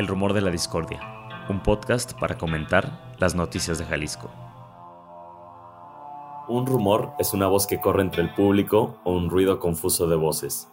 [0.00, 0.98] El Rumor de la Discordia,
[1.50, 4.32] un podcast para comentar las noticias de Jalisco.
[6.48, 10.16] Un rumor es una voz que corre entre el público o un ruido confuso de
[10.16, 10.68] voces.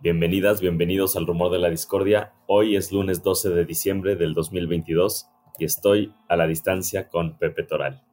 [0.00, 2.32] Bienvenidas, bienvenidos al Rumor de la Discordia.
[2.46, 5.26] Hoy es lunes 12 de diciembre del 2022
[5.58, 8.04] y estoy a la distancia con Pepe Toral.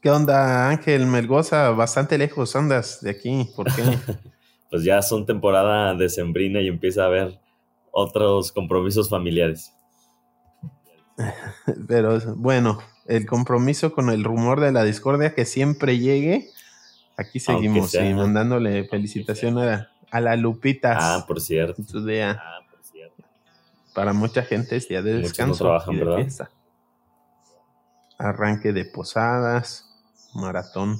[0.00, 1.70] ¿Qué onda, Ángel Melgoza?
[1.70, 3.48] Bastante lejos andas de aquí.
[3.56, 3.82] ¿Por qué?
[4.70, 7.49] pues ya son temporada decembrina y empieza a haber
[7.92, 9.72] otros compromisos familiares.
[11.88, 16.48] Pero bueno, el compromiso con el rumor de la discordia que siempre llegue,
[17.16, 20.96] aquí seguimos y mandándole felicitaciones a, la Lupita.
[20.98, 21.82] Ah, por cierto.
[21.82, 22.40] Su día.
[22.42, 23.22] Ah, por cierto.
[23.94, 25.64] Para mucha gente es día de descanso.
[25.64, 26.48] trabajan, ¿verdad?
[28.18, 29.90] Arranque de posadas
[30.34, 30.98] maratón.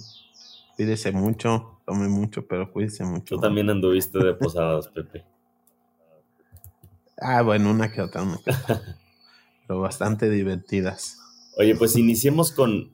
[0.76, 3.36] Cuídese mucho, tome mucho, pero cuídese mucho.
[3.36, 5.24] Tú también anduviste de posadas, Pepe.
[7.20, 8.82] Ah, bueno, una que otra, una que otra.
[9.66, 11.18] pero bastante divertidas.
[11.56, 12.92] Oye, pues iniciemos con,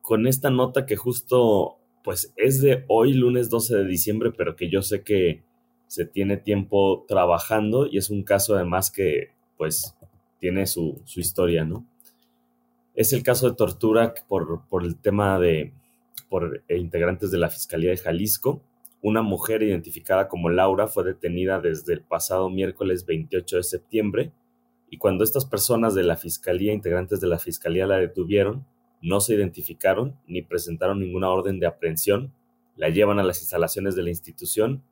[0.00, 4.70] con esta nota que justo, pues es de hoy, lunes 12 de diciembre, pero que
[4.70, 5.42] yo sé que
[5.86, 9.96] se tiene tiempo trabajando y es un caso además que, pues,
[10.38, 11.84] tiene su, su historia, ¿no?
[12.94, 15.72] Es el caso de tortura por, por el tema de
[16.30, 18.62] por eh, integrantes de la Fiscalía de Jalisco.
[19.02, 24.32] Una mujer identificada como Laura fue detenida desde el pasado miércoles 28 de septiembre
[24.90, 28.66] y cuando estas personas de la Fiscalía, integrantes de la Fiscalía, la detuvieron,
[29.00, 32.34] no se identificaron ni presentaron ninguna orden de aprehensión,
[32.76, 34.82] la llevan a las instalaciones de la institución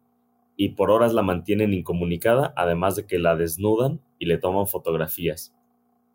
[0.57, 5.55] y por horas la mantienen incomunicada, además de que la desnudan y le toman fotografías.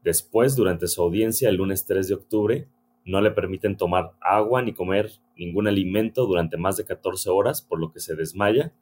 [0.03, 2.67] Después, durante su audiencia el lunes 3 de octubre,
[3.06, 7.80] no le permiten tomar agua ni comer ningún alimento durante más de 14 horas, por
[7.80, 8.73] lo que se desmaya.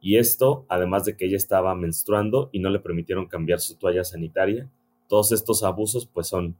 [0.00, 4.04] Y esto, además de que ella estaba menstruando y no le permitieron cambiar su toalla
[4.04, 4.68] sanitaria,
[5.08, 6.56] todos estos abusos pues son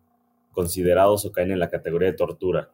[0.52, 2.70] considerados o caen en la categoría de tortura.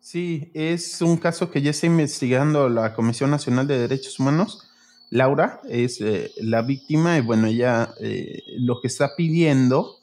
[0.00, 4.70] Sí, es un caso que ya está investigando la Comisión Nacional de Derechos Humanos
[5.14, 9.98] Laura es eh, la víctima y bueno, ella eh, lo que está pidiendo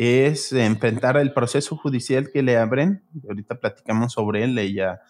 [0.00, 3.02] es enfrentar el proceso judicial que le abren.
[3.28, 5.00] Ahorita platicamos sobre él, ella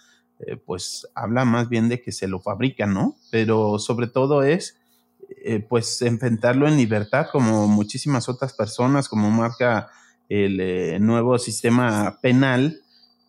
[0.40, 3.16] eh, pues habla más bien de que se lo fabrica, ¿no?
[3.30, 4.76] Pero sobre todo es
[5.68, 9.88] pues enfrentarlo en libertad como muchísimas otras personas, como marca
[10.28, 12.82] el nuevo sistema penal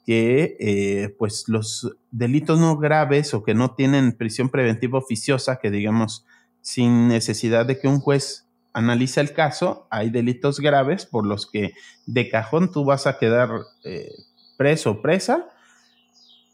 [0.05, 5.71] que eh, pues los delitos no graves o que no tienen prisión preventiva oficiosa, que
[5.71, 6.25] digamos
[6.61, 11.73] sin necesidad de que un juez analice el caso, hay delitos graves por los que
[12.05, 13.49] de cajón tú vas a quedar
[13.83, 14.09] eh,
[14.57, 15.47] preso o presa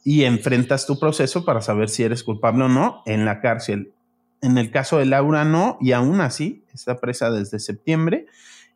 [0.04, 3.94] y enfrentas tu proceso para saber si eres culpable o no en la cárcel.
[4.42, 8.28] En el caso de Laura no, y aún así está presa desde septiembre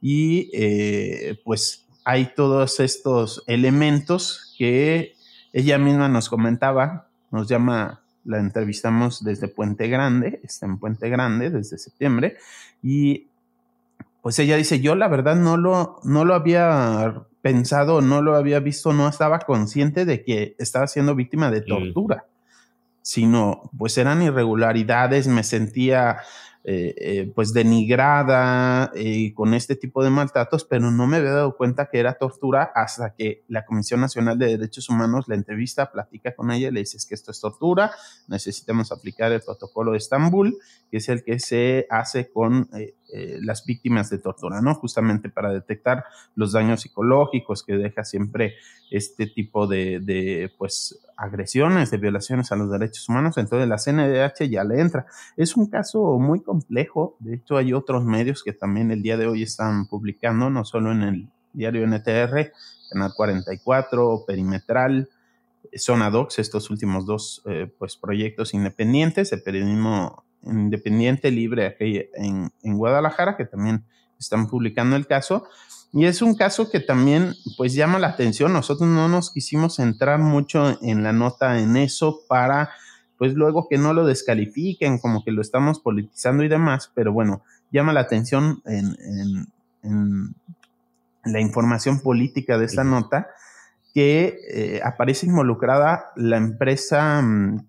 [0.02, 5.16] y eh, pues hay todos estos elementos que
[5.54, 11.50] ella misma nos comentaba, nos llama, la entrevistamos desde Puente Grande, está en Puente Grande
[11.50, 12.38] desde septiembre,
[12.82, 13.28] y
[14.22, 18.60] pues ella dice, yo la verdad no lo, no lo había pensado, no lo había
[18.60, 21.66] visto, no estaba consciente de que estaba siendo víctima de mm.
[21.66, 22.26] tortura,
[23.02, 26.20] sino pues eran irregularidades, me sentía
[26.64, 31.58] eh, eh, pues denigrada eh, con este tipo de maltratos, pero no me había dado
[31.58, 36.36] cuenta que era tortura hasta que la Comisión Nacional de Derechos Humanos la entrevista, platica
[36.36, 37.92] con ella, le dices que esto es tortura,
[38.28, 40.56] necesitamos aplicar el protocolo de Estambul,
[40.92, 42.70] que es el que se hace con
[43.42, 44.76] las víctimas de tortura, ¿no?
[44.76, 46.06] Justamente para detectar
[46.36, 48.56] los daños psicológicos que deja siempre
[48.90, 54.64] este tipo de, pues agresiones, de violaciones a los derechos humanos, entonces la CNDH ya
[54.64, 55.06] le entra.
[55.38, 59.28] Es un caso muy complejo, de hecho hay otros medios que también el día de
[59.28, 62.52] hoy están publicando, no solo en el diario NTR,
[62.90, 65.10] Canal 44, Perimetral,
[65.78, 72.52] Zona Docs, estos últimos dos eh, pues, proyectos independientes de periodismo independiente libre aquí en,
[72.64, 73.84] en Guadalajara, que también
[74.20, 75.46] están publicando el caso.
[75.94, 78.54] Y es un caso que también pues llama la atención.
[78.54, 82.70] Nosotros no nos quisimos centrar mucho en la nota en eso para
[83.22, 87.44] pues luego que no lo descalifiquen, como que lo estamos politizando y demás, pero bueno,
[87.72, 89.46] llama la atención en,
[91.24, 93.28] la información política de esta nota
[93.94, 97.68] que eh, aparece involucrada la empresa mm,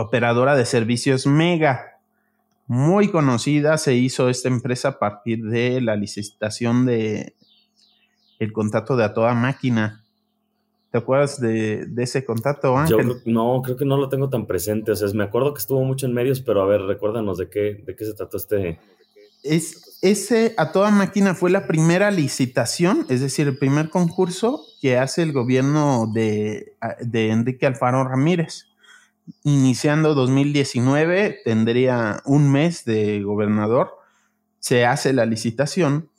[0.00, 1.98] operadora de servicios Mega
[2.68, 3.78] muy conocida.
[3.78, 7.34] Se hizo esta empresa a partir de la licitación de
[8.38, 10.04] el contrato de a toda máquina.
[10.90, 13.20] ¿Te acuerdas de, ese contacto, Ángel?
[13.26, 14.92] no, creo que no lo tengo tan presente.
[14.92, 17.82] O sea, me acuerdo que estuvo mucho en medios, pero a ver, recuérdanos de qué,
[17.84, 18.78] de qué se trató este.
[19.42, 24.96] Es, ese a toda máquina fue la primera licitación, es decir, el primer concurso que
[24.96, 28.68] hace el gobierno de, de Enrique Alfaro Ramírez.
[29.44, 33.92] Iniciando 2019, tendría un mes de gobernador,
[34.58, 36.10] se hace la licitación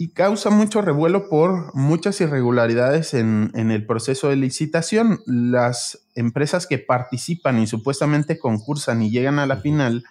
[0.00, 5.18] y causa mucho revuelo por muchas irregularidades en, el proceso de licitación.
[5.26, 10.04] Las empresas que participan y supuestamente concursan y llegan a la final,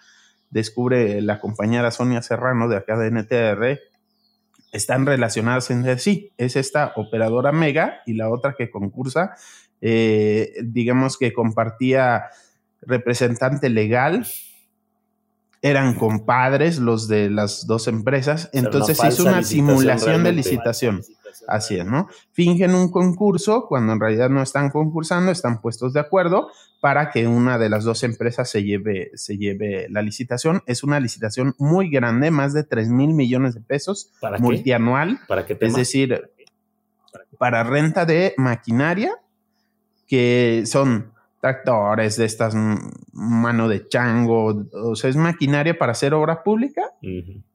[0.49, 3.79] descubre la compañera Sonia Serrano de acá de NTR,
[4.73, 6.33] están relacionadas entre sí.
[6.37, 9.35] Es esta operadora Mega y la otra que concursa,
[9.81, 12.25] eh, digamos que compartía
[12.81, 14.25] representante legal
[15.61, 21.01] eran compadres los de las dos empresas, entonces se hizo una simulación de licitación.
[21.47, 22.07] Así es, ¿no?
[22.31, 27.27] Fingen un concurso cuando en realidad no están concursando, están puestos de acuerdo para que
[27.27, 30.61] una de las dos empresas se lleve, se lleve la licitación.
[30.65, 35.19] Es una licitación muy grande, más de 3 mil millones de pesos, ¿Para multianual.
[35.27, 36.31] ¿Para qué Es decir,
[37.37, 39.13] para renta de maquinaria,
[40.07, 41.11] que son
[41.41, 42.55] tractores, de estas
[43.13, 46.81] mano de chango, o sea, es maquinaria para hacer obra pública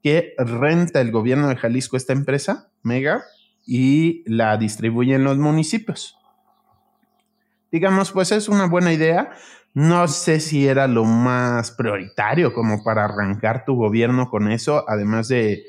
[0.03, 3.23] que renta el gobierno de Jalisco esta empresa, Mega,
[3.67, 6.17] y la distribuye en los municipios.
[7.71, 9.33] Digamos, pues es una buena idea.
[9.75, 15.29] No sé si era lo más prioritario como para arrancar tu gobierno con eso, además
[15.29, 15.65] de,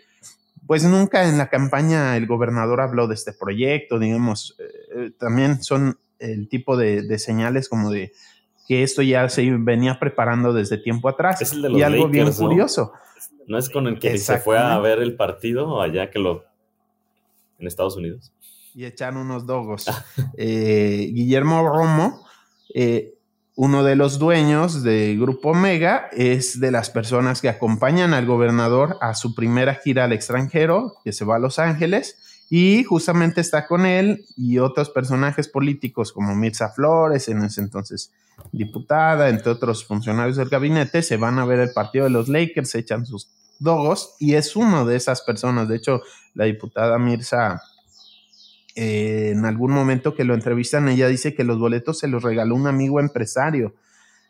[0.68, 5.98] pues nunca en la campaña el gobernador habló de este proyecto, digamos, eh, también son
[6.24, 8.14] el tipo de, señales como de
[8.68, 11.42] que esto ya se venía preparando desde tiempo atrás.
[11.42, 12.94] Es el de los y algo bien curioso.
[13.48, 13.58] ¿no?
[13.58, 16.46] es con el que se fue a ver el partido allá que lo...
[17.60, 18.32] en Estados Unidos.
[18.74, 19.86] Y echan unos dogos.
[20.38, 22.26] Eh, Guillermo Romo,
[22.74, 23.14] eh,
[23.56, 28.98] uno de los dueños de Grupo Mega, es de las personas que acompañan al gobernador
[29.00, 33.68] a su primera gira al extranjero, que se va a Los Ángeles y justamente está
[33.68, 38.12] con él y otros personajes políticos como Mirza Flores, en ese entonces
[38.52, 42.70] diputada, entre otros funcionarios del gabinete, se van a ver el partido de los Lakers,
[42.70, 43.30] se echan sus
[43.60, 45.68] dogos y es uno de esas personas.
[45.68, 46.02] De hecho,
[46.34, 47.62] la diputada Mirza,
[48.76, 52.56] eh, en algún momento que lo entrevistan, ella dice que los boletos se los regaló
[52.56, 53.74] un amigo empresario.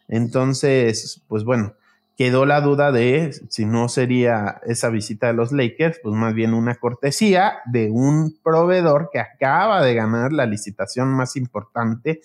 [0.07, 1.74] Entonces, pues bueno,
[2.15, 6.54] quedó la duda de si no sería esa visita de los Lakers, pues más bien
[6.54, 12.21] una cortesía de un proveedor que acaba de ganar la licitación más importante,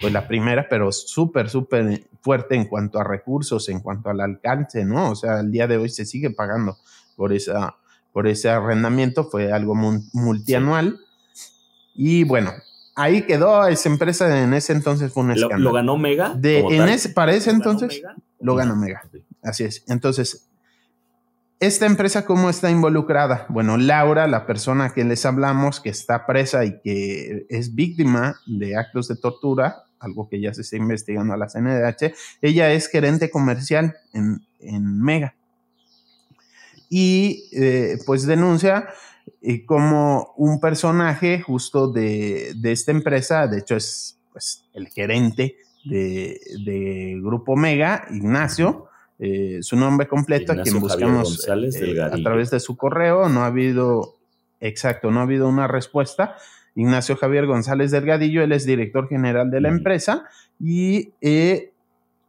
[0.00, 4.84] pues la primera, pero súper, súper fuerte en cuanto a recursos, en cuanto al alcance,
[4.84, 5.10] ¿no?
[5.10, 6.76] O sea, el día de hoy se sigue pagando
[7.16, 7.76] por, esa,
[8.12, 10.98] por ese arrendamiento, fue algo multianual.
[11.94, 12.52] Y bueno,
[12.94, 15.64] ahí quedó esa empresa en ese entonces fue un escándalo.
[15.64, 16.34] ¿Lo, ganó Mega?
[16.34, 18.02] De, en ese, para ese entonces
[18.40, 19.02] lo ganó Mega.
[19.46, 19.84] Así es.
[19.86, 20.48] Entonces,
[21.60, 23.46] ¿esta empresa cómo está involucrada?
[23.48, 28.76] Bueno, Laura, la persona que les hablamos, que está presa y que es víctima de
[28.76, 32.12] actos de tortura, algo que ya se está investigando a la CNDH,
[32.42, 35.36] ella es gerente comercial en, Mega.
[36.88, 38.88] Y eh, pues denuncia
[39.42, 46.40] eh, como un personaje justo de, esta empresa, de hecho es pues, el gerente de,
[46.64, 48.88] de Grupo Mega, Ignacio,
[49.18, 53.28] eh, su nombre completo, a quien buscamos eh, a través de su correo.
[53.28, 54.16] No ha habido,
[54.60, 56.36] exacto, no ha habido una respuesta.
[56.74, 60.26] Ignacio Javier González Delgadillo, él es director general de la empresa
[60.60, 61.72] y eh,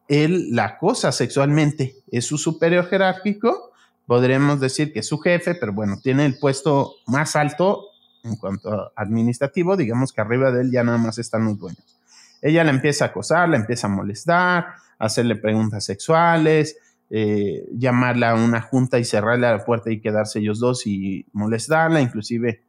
[0.07, 1.95] él la acosa sexualmente.
[2.09, 3.71] Es su superior jerárquico,
[4.05, 7.87] podríamos decir que es su jefe, pero bueno, tiene el puesto más alto
[8.23, 11.97] en cuanto administrativo, digamos que arriba de él ya nada más están los dueños.
[12.41, 14.67] Ella la empieza a acosar, la empieza a molestar,
[14.99, 16.77] hacerle preguntas sexuales,
[17.09, 22.01] eh, llamarla a una junta y cerrarle la puerta y quedarse ellos dos y molestarla,
[22.01, 22.61] inclusive,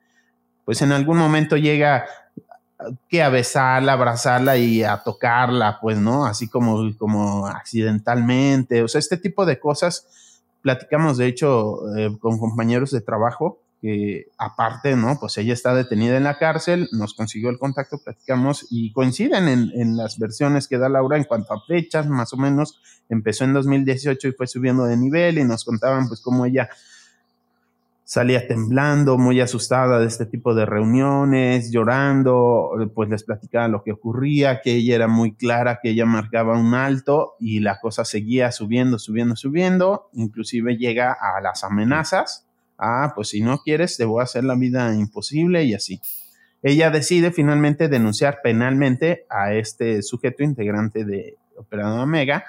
[0.65, 2.07] pues en algún momento llega
[3.09, 6.27] que a besarla, abrazarla y a tocarla, pues, ¿no?
[6.27, 10.07] Así como, como accidentalmente, o sea, este tipo de cosas.
[10.63, 15.19] Platicamos, de hecho, eh, con compañeros de trabajo que aparte, ¿no?
[15.21, 19.97] Pues ella está detenida en la cárcel, nos consiguió el contacto, platicamos y coinciden en,
[19.97, 22.81] las versiones que da Laura en cuanto a fechas, más o menos.
[23.09, 26.69] Empezó en 2018 y fue subiendo de nivel y nos contaban pues cómo ella
[28.05, 33.93] salía temblando, muy asustada de este tipo de reuniones, llorando, pues les platicaba lo que
[33.93, 38.51] ocurría, que ella era muy clara, que ella marcaba un alto y la cosa seguía
[38.51, 42.48] subiendo, subiendo, subiendo, inclusive llega a las amenazas
[42.79, 46.01] ah, pues si no quieres, te voy a hacer la vida imposible y así.
[46.63, 52.45] ella decide finalmente denunciar penalmente a este sujeto integrante de Operador Omega.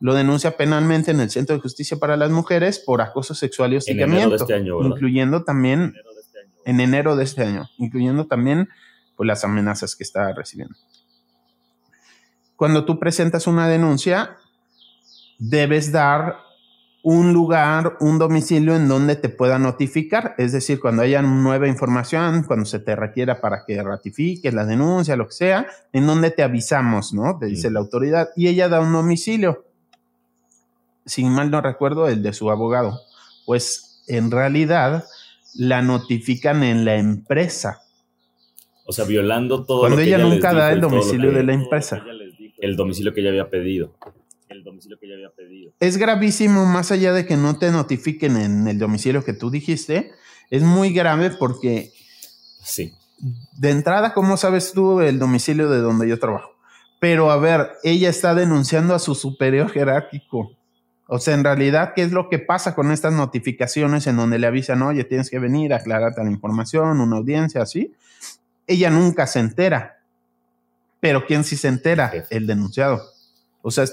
[0.00, 3.76] Lo denuncia penalmente en el Centro de Justicia para las Mujeres por acoso sexual y
[3.76, 8.68] hostigamiento, este incluyendo también este en enero de este año, incluyendo también
[9.16, 10.74] pues, las amenazas que está recibiendo.
[12.56, 14.36] Cuando tú presentas una denuncia,
[15.38, 16.36] debes dar
[17.02, 22.44] un lugar, un domicilio en donde te pueda notificar, es decir, cuando haya nueva información,
[22.44, 26.42] cuando se te requiera para que ratifiques la denuncia, lo que sea, en donde te
[26.42, 27.38] avisamos, ¿no?
[27.38, 29.64] Te dice la autoridad y ella da un domicilio.
[31.06, 33.00] Si mal no recuerdo, el de su abogado.
[33.46, 35.04] Pues en realidad
[35.54, 37.82] la notifican en la empresa.
[38.84, 39.80] O sea, violando todo.
[39.80, 42.02] Cuando ella, nunca da el domicilio de la empresa.
[42.58, 43.94] El domicilio que ella había pedido
[44.50, 45.72] el domicilio que ya había pedido.
[45.80, 50.12] Es gravísimo, más allá de que no te notifiquen en el domicilio que tú dijiste,
[50.50, 51.92] es muy grave porque...
[52.62, 52.92] Sí.
[53.56, 56.50] De entrada, ¿cómo sabes tú el domicilio de donde yo trabajo?
[56.98, 60.56] Pero a ver, ella está denunciando a su superior jerárquico.
[61.06, 64.46] O sea, en realidad, ¿qué es lo que pasa con estas notificaciones en donde le
[64.46, 67.94] avisan, oye, tienes que venir a aclararte la información, una audiencia, así?
[68.66, 69.98] Ella nunca se entera.
[71.00, 72.12] Pero ¿quién sí se entera?
[72.30, 73.02] El denunciado.
[73.62, 73.86] O sea,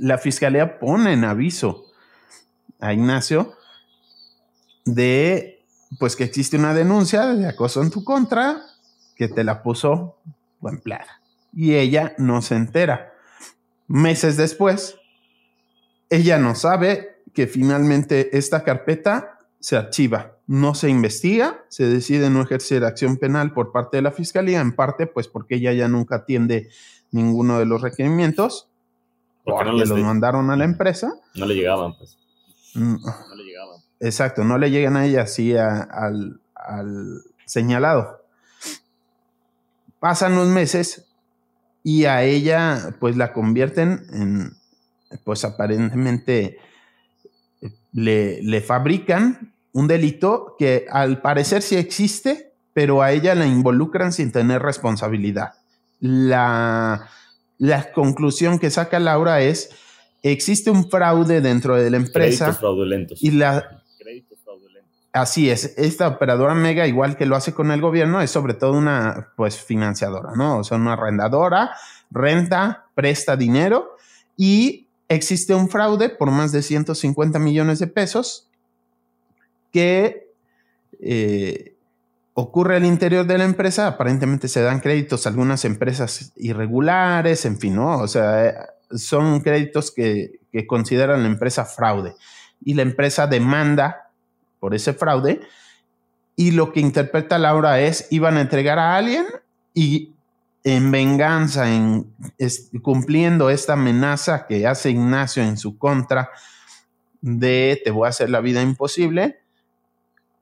[0.00, 1.86] la fiscalía pone en aviso
[2.80, 3.54] a Ignacio
[4.84, 5.64] de
[5.98, 8.62] pues que existe una denuncia de acoso en tu contra
[9.14, 10.18] que te la puso
[10.60, 11.20] tu empleada.
[11.52, 13.14] Y ella no se entera.
[13.86, 14.96] Meses después,
[16.10, 22.42] ella no sabe que finalmente esta carpeta se archiva, no se investiga, se decide no
[22.42, 26.16] ejercer acción penal por parte de la fiscalía, en parte pues porque ella ya nunca
[26.16, 26.68] atiende
[27.10, 28.68] ninguno de los requerimientos
[29.46, 31.14] porque no los mandaron a la empresa.
[31.34, 32.18] No le llegaban, pues.
[32.74, 32.96] Mm.
[33.04, 33.80] No le llegaban.
[34.00, 38.22] Exacto, no le llegan a ella así al, al señalado.
[40.00, 41.06] Pasan los meses
[41.82, 44.56] y a ella pues la convierten en,
[45.24, 46.58] pues aparentemente
[47.92, 54.12] le, le, fabrican un delito que al parecer sí existe, pero a ella la involucran
[54.12, 55.54] sin tener responsabilidad.
[56.00, 57.08] La,
[57.58, 59.70] la conclusión que saca Laura es,
[60.22, 62.46] existe un fraude dentro de la empresa.
[62.46, 63.22] Créditos fraudulentos.
[63.22, 63.82] Y la...
[65.12, 68.72] Así es, esta operadora Mega, igual que lo hace con el gobierno, es sobre todo
[68.72, 70.58] una pues financiadora, ¿no?
[70.58, 71.70] O sea, una arrendadora,
[72.10, 73.96] renta, presta dinero
[74.36, 78.50] y existe un fraude por más de 150 millones de pesos
[79.72, 80.28] que
[81.00, 81.75] eh,
[82.38, 87.58] ocurre al interior de la empresa, aparentemente se dan créditos a algunas empresas irregulares, en
[87.58, 87.96] fin, ¿no?
[87.98, 88.54] O sea, eh,
[88.90, 92.14] son créditos que, que consideran la empresa fraude
[92.62, 94.10] y la empresa demanda
[94.60, 95.40] por ese fraude
[96.36, 99.24] y lo que interpreta Laura es iban a entregar a alguien
[99.72, 100.12] y
[100.62, 102.12] en venganza, en
[102.82, 106.28] cumpliendo esta amenaza que hace Ignacio en su contra
[107.22, 109.40] de te voy a hacer la vida imposible,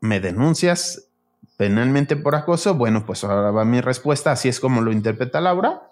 [0.01, 1.03] me denuncias,
[1.56, 5.82] penalmente por acoso, bueno, pues ahora va mi respuesta, así es como lo interpreta Laura.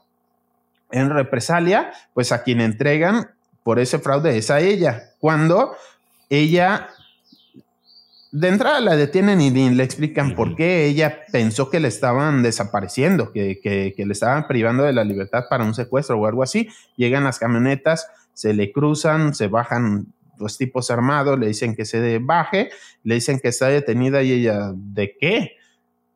[0.90, 3.31] En represalia, pues a quien entregan
[3.62, 5.75] por ese fraude es a ella, cuando
[6.28, 6.88] ella
[8.33, 13.31] de entrada la detienen y le explican por qué ella pensó que le estaban desapareciendo,
[13.31, 16.69] que, que, le estaban privando de la libertad para un secuestro o algo así.
[16.97, 20.07] Llegan las camionetas, se le cruzan, se bajan
[20.43, 22.71] los tipos armados, le dicen que se baje,
[23.05, 25.53] le dicen que está detenida y ella, ¿de qué?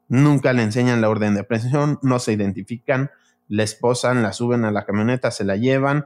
[0.09, 3.11] Nunca le enseñan la orden de aprehensión, no se identifican,
[3.49, 6.05] la esposan, la suben a la camioneta, se la llevan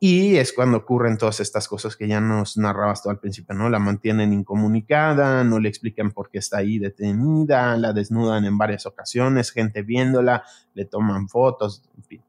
[0.00, 3.68] y es cuando ocurren todas estas cosas que ya nos narrabas tú al principio, ¿no?
[3.68, 8.86] La mantienen incomunicada, no le explican por qué está ahí detenida, la desnudan en varias
[8.86, 12.22] ocasiones, gente viéndola, le toman fotos, en fin.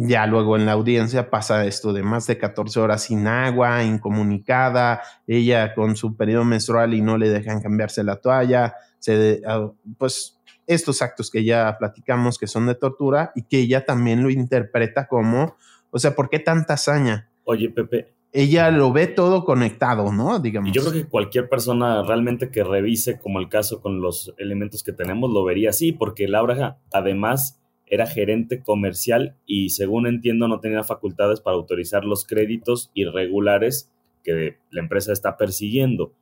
[0.00, 5.02] Ya luego en la audiencia pasa esto de más de 14 horas sin agua, incomunicada,
[5.26, 10.38] ella con su periodo menstrual y no le dejan cambiarse la toalla, se, ah, pues
[10.68, 15.08] estos actos que ya platicamos que son de tortura y que ella también lo interpreta
[15.08, 15.56] como,
[15.90, 17.28] o sea, ¿por qué tanta hazaña?
[17.42, 18.14] Oye, Pepe.
[18.30, 20.38] Ella lo ve todo conectado, ¿no?
[20.38, 20.68] Digamos.
[20.68, 24.84] Y yo creo que cualquier persona realmente que revise, como el caso con los elementos
[24.84, 27.58] que tenemos, lo vería así, porque Laura además
[27.90, 33.90] era gerente comercial y según entiendo no tenía facultades para autorizar los créditos irregulares
[34.24, 36.12] que la empresa está persiguiendo.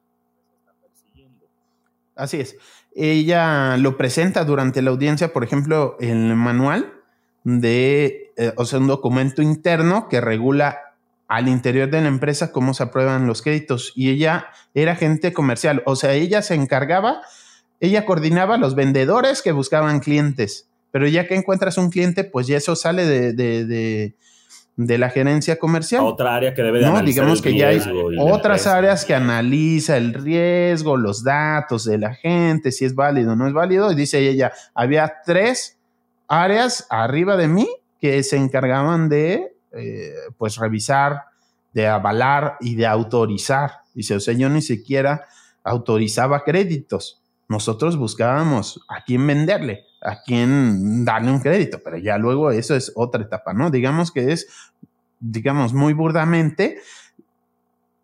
[2.15, 2.57] Así es.
[2.95, 6.95] Ella lo presenta durante la audiencia, por ejemplo, el manual
[7.45, 10.79] de, eh, o sea, un documento interno que regula
[11.29, 13.93] al interior de la empresa cómo se aprueban los créditos.
[13.95, 17.21] Y ella era agente comercial, o sea, ella se encargaba
[17.81, 22.47] ella coordinaba a los vendedores que buscaban clientes, pero ya que encuentras un cliente, pues
[22.47, 24.15] ya eso sale de, de,
[24.77, 26.03] de, la gerencia comercial.
[26.05, 27.81] otra área que debe de No, digamos que ya hay
[28.19, 33.37] otras áreas que analiza el riesgo, los datos de la gente, si es válido o
[33.37, 33.91] no es válido.
[33.93, 35.79] Y dice ella, había tres
[36.29, 37.69] áreas arriba de mí
[38.01, 41.23] que se encargaban de, eh, pues, revisar,
[41.73, 43.81] de avalar y de autorizar.
[43.95, 45.27] Dice, o sea, yo ni siquiera
[45.63, 47.23] autorizaba créditos.
[47.49, 52.93] Nosotros buscábamos a quién venderle, a quién darle un crédito, pero ya luego eso es
[52.97, 53.71] otra etapa, ¿no?
[53.71, 54.49] Digamos que es,
[55.21, 56.79] digamos, muy burdamente,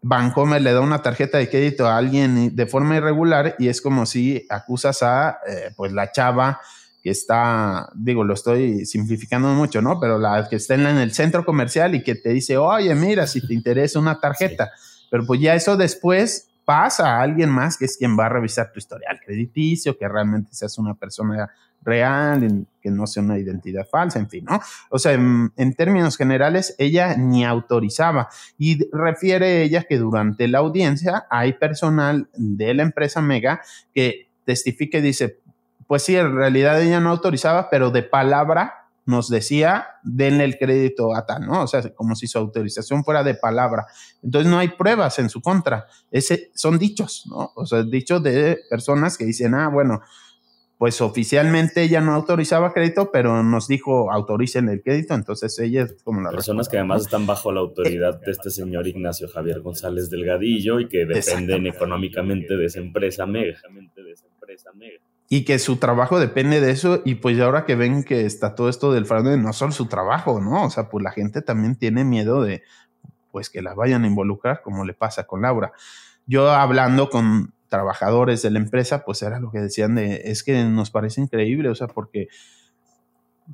[0.03, 4.05] Bancomer le da una tarjeta de crédito a alguien de forma irregular y es como
[4.05, 6.61] si acusas a, eh, pues, la chava
[7.03, 9.99] que está, digo, lo estoy simplificando mucho, ¿no?
[9.99, 13.45] Pero la que está en el centro comercial y que te dice, oye, mira, si
[13.45, 14.71] te interesa una tarjeta,
[15.11, 18.73] pero pues ya eso después pasa a alguien más que es quien va a revisar
[18.73, 21.50] tu historial crediticio, que realmente seas una persona
[21.85, 24.61] real, que no sea una identidad falsa, en fin, ¿no?
[24.88, 30.59] O sea, en, en, términos generales, ella ni autorizaba y refiere ella que durante la
[30.59, 35.40] audiencia hay personal de la empresa Mega que testifica y dice,
[35.87, 41.15] pues sí, en realidad ella no autorizaba, pero de palabra nos decía, denle el crédito
[41.15, 41.63] a tal, ¿no?
[41.63, 43.87] O sea, como si su autorización fuera de palabra.
[44.23, 45.87] Entonces no hay pruebas en su contra.
[46.11, 47.53] Ese, son dichos, ¿no?
[47.57, 50.01] O sea, dichos de personas que dicen, ah, bueno,
[50.79, 56.03] pues oficialmente ella no autorizaba crédito, pero nos dijo autoricen el crédito, entonces ella es
[56.03, 60.11] como la personas que además están bajo la autoridad de este señor Ignacio Javier González
[60.11, 63.61] Delgadillo y que dependen económicamente de esa empresa mega.
[63.95, 64.99] De esa empresa mega
[65.35, 68.69] y que su trabajo depende de eso y pues ahora que ven que está todo
[68.69, 70.67] esto del fraude, no solo su trabajo, ¿no?
[70.67, 72.62] O sea, pues la gente también tiene miedo de
[73.31, 75.73] pues que la vayan a involucrar como le pasa con Laura.
[76.27, 80.65] Yo hablando con trabajadores de la empresa, pues era lo que decían de, es que
[80.65, 82.29] nos parece increíble, o sea, porque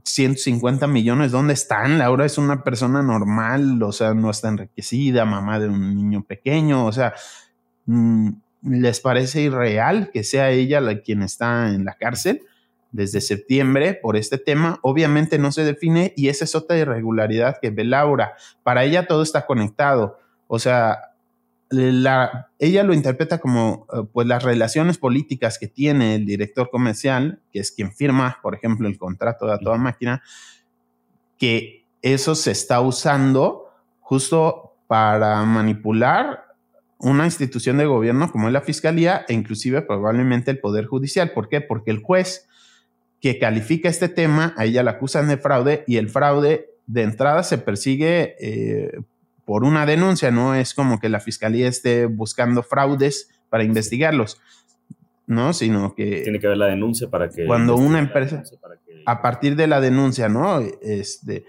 [0.02, 1.96] 150 millones, ¿dónde están?
[1.96, 6.86] Laura es una persona normal, o sea, no está enriquecida, mamá de un niño pequeño,
[6.86, 7.14] o sea,
[7.86, 8.30] mmm,
[8.62, 12.42] les parece irreal que sea ella la quien está en la cárcel
[12.90, 14.78] desde septiembre por este tema.
[14.82, 18.34] Obviamente no se define y esa es otra irregularidad que ve Laura.
[18.62, 20.18] Para ella todo está conectado.
[20.46, 20.98] O sea,
[21.70, 27.40] la, ella lo interpreta como eh, pues las relaciones políticas que tiene el director comercial,
[27.52, 30.22] que es quien firma, por ejemplo, el contrato de toda máquina,
[31.36, 33.66] que eso se está usando
[34.00, 36.47] justo para manipular
[36.98, 41.30] una institución de gobierno como es la Fiscalía e inclusive probablemente el Poder Judicial.
[41.32, 41.60] ¿Por qué?
[41.60, 42.48] Porque el juez
[43.20, 47.42] que califica este tema, a ella la acusan de fraude y el fraude de entrada
[47.42, 49.00] se persigue eh,
[49.44, 54.40] por una denuncia, no es como que la Fiscalía esté buscando fraudes para investigarlos,
[55.26, 55.52] ¿no?
[55.52, 56.22] Sino que...
[56.22, 57.46] Tiene que haber la denuncia para que...
[57.46, 58.42] Cuando una empresa,
[59.06, 60.60] a partir de la denuncia, ¿no?
[60.82, 61.44] Este,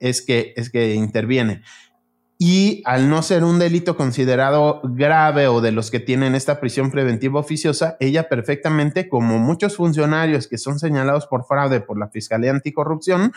[0.00, 1.62] es, que, es que interviene
[2.40, 6.92] y al no ser un delito considerado grave o de los que tienen esta prisión
[6.92, 12.52] preventiva oficiosa, ella perfectamente, como muchos funcionarios que son señalados por fraude por la Fiscalía
[12.52, 13.32] Anticorrupción,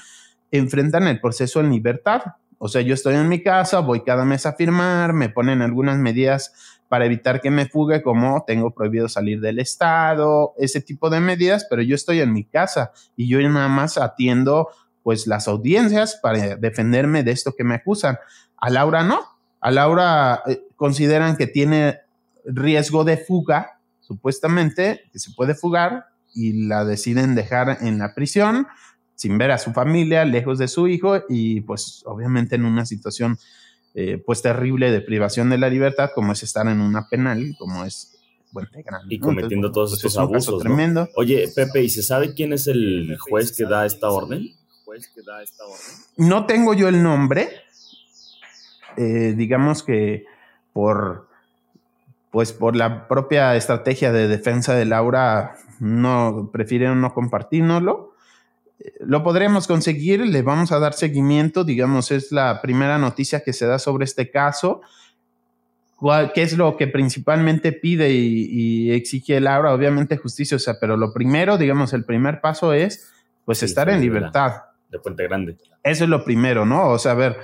[0.52, 2.22] enfrentan el proceso en libertad.
[2.60, 5.98] O sea, yo estoy en mi casa, voy cada mes a firmar, me ponen algunas
[5.98, 6.54] medidas
[6.88, 11.66] para evitar que me fugue, como tengo prohibido salir del estado, ese tipo de medidas,
[11.70, 14.68] pero yo estoy en mi casa y yo nada más atiendo
[15.04, 18.18] pues las audiencias para defenderme de esto que me acusan.
[18.58, 19.22] A Laura no.
[19.60, 22.00] A Laura eh, consideran que tiene
[22.46, 28.68] riesgo de fuga, supuestamente, que se puede fugar y la deciden dejar en la prisión
[29.16, 33.38] sin ver a su familia, lejos de su hijo y pues obviamente en una situación
[33.94, 37.86] eh, pues terrible de privación de la libertad como es estar en una penal, como
[37.86, 38.18] es
[38.52, 39.14] Puente Grande.
[39.14, 40.62] Y cometiendo todos pues, estos abusos.
[40.62, 41.08] Tremendo.
[41.16, 44.50] Oye, Pepe, ¿y se sabe quién es el juez que da esta orden?
[45.14, 45.80] Que da esta orden?
[46.18, 47.50] No tengo yo el nombre.
[48.98, 50.26] Eh, digamos que
[50.74, 51.30] por
[52.32, 58.16] pues por la propia estrategia de defensa de Laura, no prefirieron no compartirnoslo.
[59.02, 63.66] Lo podremos conseguir, le vamos a dar seguimiento, digamos, es la primera noticia que se
[63.66, 64.82] da sobre este caso.
[66.34, 69.74] ¿Qué es lo que principalmente pide y, exige Laura?
[69.74, 73.12] Obviamente justicia, o sea, pero lo primero, digamos, el primer paso es
[73.46, 75.58] pues estar en libertad de Puente Grande.
[75.84, 76.90] Eso es lo primero, ¿no?
[76.90, 77.38] O sea, a ver,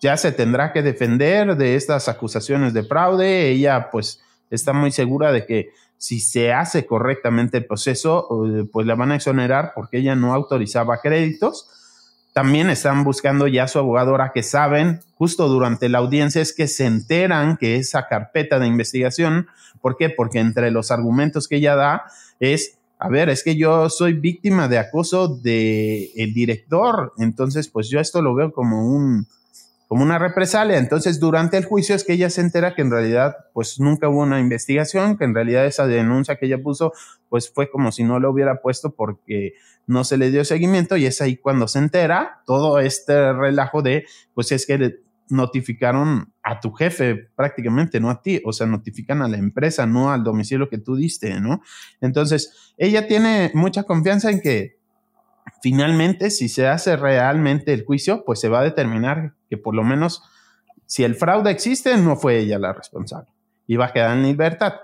[0.00, 3.48] ya se tendrá que defender de estas acusaciones de fraude.
[3.48, 8.86] Ella, pues, está muy segura de que si se hace correctamente el proceso, eh, pues
[8.86, 11.68] la van a exonerar porque ella no autorizaba créditos.
[12.32, 16.68] También están buscando ya a su abogadora que saben, justo durante la audiencia, es que
[16.68, 19.48] se enteran que esa carpeta de investigación,
[19.82, 20.08] ¿por qué?
[20.08, 22.04] Porque entre los argumentos que ella da
[22.38, 27.88] es, a ver, es que yo soy víctima de acoso del el director, entonces pues
[27.88, 29.26] yo esto lo veo como un,
[29.88, 30.78] como una represalia.
[30.78, 34.20] Entonces, durante el juicio es que ella se entera que en realidad, pues nunca hubo
[34.20, 36.92] una investigación, que en realidad esa denuncia que ella puso,
[37.28, 39.54] pues fue como si no lo hubiera puesto porque
[39.88, 44.04] no se le dio seguimiento y es ahí cuando se entera todo este relajo de,
[44.34, 49.28] pues es que notificaron a tu jefe prácticamente, no a ti, o sea, notifican a
[49.28, 51.62] la empresa, no al domicilio que tú diste, ¿no?
[52.00, 54.78] Entonces, ella tiene mucha confianza en que
[55.62, 59.84] finalmente, si se hace realmente el juicio, pues se va a determinar que por lo
[59.84, 60.22] menos
[60.86, 63.30] si el fraude existe, no fue ella la responsable
[63.66, 64.74] y va a quedar en libertad.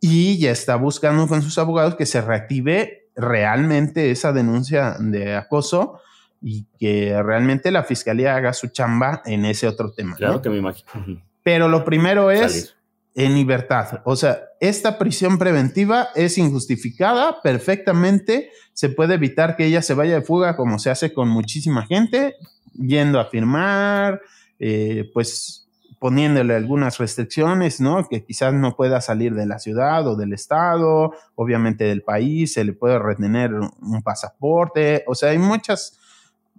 [0.00, 6.00] Y ya está buscando con sus abogados que se reactive realmente esa denuncia de acoso
[6.46, 10.14] y que realmente la fiscalía haga su chamba en ese otro tema.
[10.14, 10.90] Claro que me imagino.
[11.42, 12.76] Pero lo primero es
[13.14, 14.02] en libertad.
[14.04, 18.50] O sea, esta prisión preventiva es injustificada perfectamente.
[18.74, 22.34] Se puede evitar que ella se vaya de fuga como se hace con muchísima gente,
[22.74, 24.20] yendo a firmar,
[24.58, 25.66] eh, pues
[25.98, 28.06] poniéndole algunas restricciones, ¿no?
[28.06, 32.64] Que quizás no pueda salir de la ciudad o del estado, obviamente del país, se
[32.64, 35.98] le puede retener un pasaporte, o sea, hay muchas,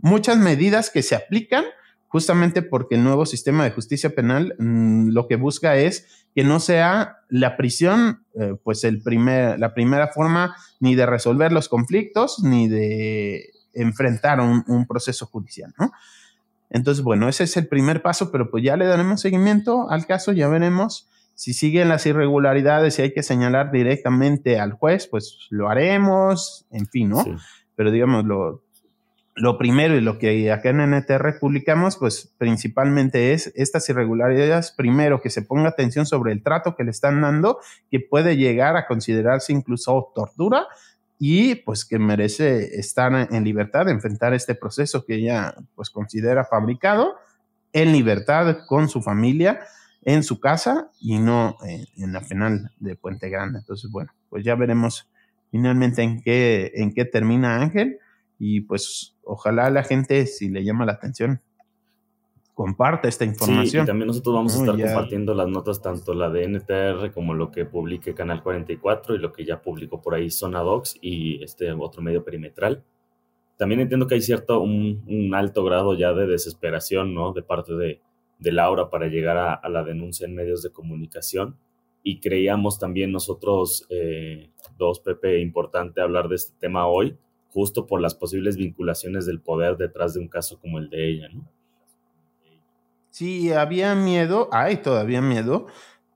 [0.06, 1.66] muchas medidas que se aplican
[2.08, 6.60] justamente porque el nuevo sistema de justicia penal mm, lo que busca es que no
[6.60, 12.44] sea la prisión, eh, pues el primer, la primera forma ni de resolver los conflictos
[12.44, 15.92] ni de enfrentar un, un, proceso judicial, ¿no?
[16.70, 20.34] Entonces, bueno, ese es el primer paso, pero pues ya le daremos seguimiento al caso,
[20.34, 25.68] ya veremos si siguen las irregularidades y hay que señalar directamente al juez, pues lo
[25.68, 27.26] haremos, en fin, ¿no?
[27.76, 28.65] Pero digamos, lo,
[29.36, 35.22] lo primero y lo que acá en NTR publicamos, pues principalmente es estas irregularidades, primero
[35.22, 37.60] que se ponga atención sobre el trato que le están dando,
[37.92, 40.68] que puede llegar a considerarse incluso tortura
[41.20, 47.16] y pues que merece estar en libertad, enfrentar este proceso que ella pues considera fabricado
[47.74, 49.60] en libertad con su familia,
[50.04, 53.60] en su casa y no en, en la penal de Puente Grande.
[53.60, 55.10] Entonces, bueno, pues ya veremos
[55.52, 58.00] finalmente en qué, en qué termina Ángel
[58.40, 61.42] y pues ojalá la gente, si le llama la atención,
[62.56, 63.68] comparte esta información.
[63.68, 67.34] Sí, y también nosotros vamos a estar compartiendo las notas, tanto la de NTR como
[67.34, 71.44] lo que publique Canal 44 y lo que ya publicó por ahí Zona Docs y
[71.44, 72.84] este otro medio perimetral.
[73.58, 77.34] También entiendo que hay cierto, un, alto grado ya de desesperación, ¿no?
[77.34, 78.02] De parte de,
[78.40, 81.58] de Laura para llegar a, la denuncia en medios de comunicación.
[82.04, 87.18] Y creíamos también nosotros, eh, dos, Pepe, importante hablar de este tema hoy,
[87.56, 91.30] justo por las posibles vinculaciones del poder detrás de un caso como el de ella,
[91.34, 91.50] ¿no?
[93.12, 95.68] Sí, había miedo, hay todavía miedo,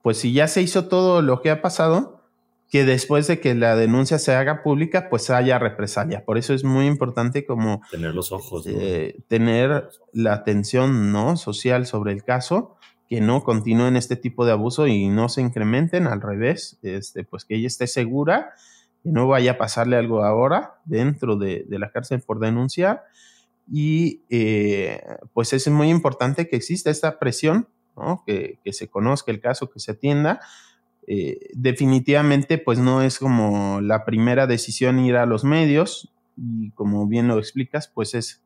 [0.02, 2.20] pues si ya se hizo todo lo que ha pasado,
[2.68, 6.26] que después de que la denuncia se haga pública, pues haya represalia.
[6.26, 7.80] Por eso es muy importante como...
[7.90, 8.66] Tener los ojos.
[8.66, 11.38] Eh, tener la atención ¿no?
[11.38, 12.76] social sobre el caso,
[13.08, 17.46] que no continúen este tipo de abuso y no se incrementen, al revés, este, pues
[17.46, 18.52] que ella esté segura
[19.02, 23.04] que no vaya a pasarle algo ahora dentro de, la cárcel por denunciar.
[23.70, 25.00] Y eh,
[25.32, 27.68] pues es muy importante que exista esta presión,
[28.26, 30.40] que, se conozca el caso, que se atienda.
[31.06, 37.06] Eh, definitivamente, pues no es como la primera decisión ir a los medios y como
[37.06, 38.42] bien lo explicas, pues es,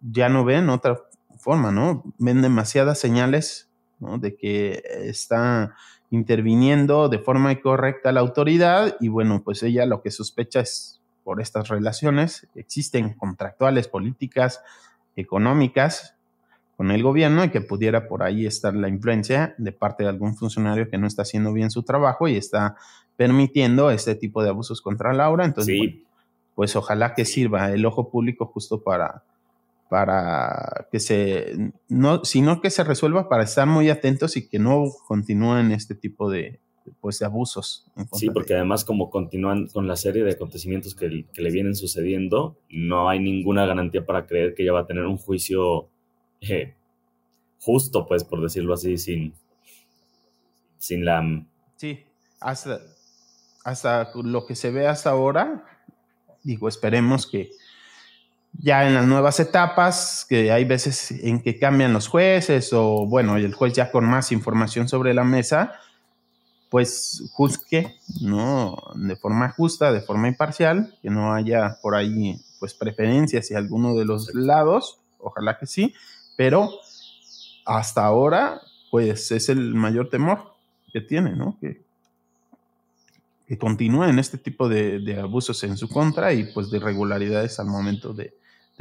[0.00, 1.00] ya no ven otra
[1.38, 2.04] forma, ¿no?
[2.18, 5.74] Ven demasiadas señales de que está
[6.10, 11.42] interviniendo de forma incorrecta la autoridad y bueno, pues ella lo que sospecha es por
[11.42, 14.62] estas relaciones, existen contractuales, políticas,
[15.16, 16.14] económicas
[16.78, 20.36] con el gobierno y que pudiera por ahí estar la influencia de parte de algún
[20.36, 22.76] funcionario que no está haciendo bien su trabajo y está
[23.16, 25.44] permitiendo este tipo de abusos contra Laura.
[25.44, 25.76] Entonces,
[26.54, 29.24] pues ojalá que sirva el ojo público justo para,
[29.88, 34.84] para que se, no, sino que se resuelva para estar muy atentos y que no
[35.06, 36.60] continúen este tipo de,
[37.00, 37.86] pues, de abusos.
[38.12, 43.08] Sí, porque además como continúan con la serie de acontecimientos que, le vienen sucediendo, no
[43.08, 45.88] hay ninguna garantía para creer que ella va a tener un juicio
[46.40, 46.74] eh,
[47.60, 49.32] justo, pues, por decirlo así, sin,
[50.76, 51.46] sin la...
[51.76, 52.00] Sí,
[52.40, 52.80] hasta,
[53.64, 55.64] hasta lo que se ve hasta ahora,
[56.42, 57.50] digo, esperemos que
[58.52, 63.36] ya en las nuevas etapas, que hay veces en que cambian los jueces o bueno,
[63.36, 65.74] el juez ya con más información sobre la mesa,
[66.70, 68.76] pues juzgue, ¿no?
[68.94, 73.94] De forma justa, de forma imparcial, que no haya por ahí pues preferencias hacia alguno
[73.94, 75.94] de los lados, ojalá que sí,
[76.36, 76.70] pero
[77.64, 80.54] hasta ahora pues es el mayor temor
[80.92, 81.56] que tiene, ¿no?
[81.60, 81.87] Que,
[83.48, 88.12] que continúen este tipo de, abusos en su contra y pues de irregularidades al momento
[88.12, 88.34] de,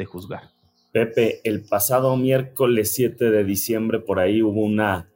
[0.06, 0.52] juzgar.
[0.92, 5.10] Pepe, el pasado miércoles 7 de diciembre por ahí hubo una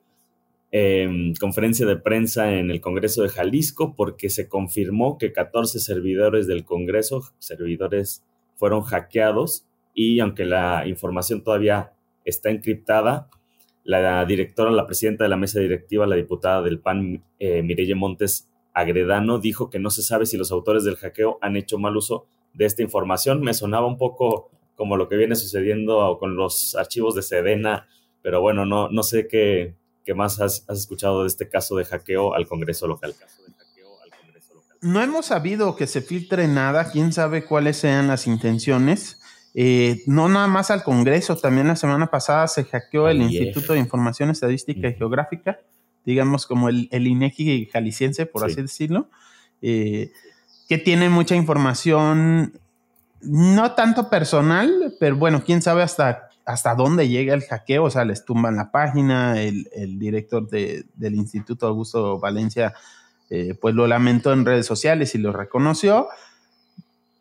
[0.72, 6.48] em, conferencia de prensa en el Congreso de Jalisco porque se confirmó que 14 servidores
[6.48, 8.24] del Congreso, servidores,
[8.56, 11.92] fueron hackeados y aunque la información todavía
[12.26, 13.30] está encriptada,
[13.84, 18.51] la directora, la presidenta de la mesa directiva, la diputada del PAN, eh, Mireille Montes
[18.74, 22.26] Agredano, dijo que no se sabe si los autores del hackeo han hecho mal uso
[22.54, 23.42] de esta información.
[23.42, 27.88] Me sonaba un poco como lo que viene sucediendo con los archivos de Sedena,
[28.22, 32.34] pero bueno, no, no sé qué, qué más has, escuchado de este caso de hackeo
[32.34, 33.16] al Congreso local.
[34.82, 39.22] No hemos sabido que se filtre nada, quién sabe cuáles sean las intenciones.
[39.54, 43.80] Eh, no nada más al Congreso, también la semana pasada se hackeó el Instituto de
[43.80, 45.60] Información Estadística y Geográfica,
[46.06, 49.10] digamos como el, el INEGI jalisciense, por así decirlo,
[49.62, 50.12] eh,
[50.68, 52.54] que tiene mucha información,
[53.22, 58.06] no tanto personal, pero bueno, quién sabe hasta, hasta dónde llega el hackeo, o sea,
[58.06, 59.68] les tumban la página, el,
[60.00, 62.74] director del Instituto Augusto Valencia,
[63.30, 66.08] eh, pues lo lamentó en redes sociales y lo reconoció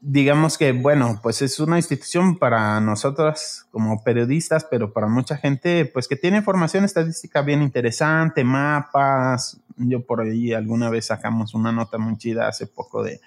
[0.01, 5.85] digamos que, bueno, pues es una institución para nosotros como periodistas, pero para mucha gente,
[5.85, 9.61] pues que tiene información estadística bien interesante, mapas.
[9.77, 13.21] Yo por ahí alguna vez sacamos una nota muy chida hace poco de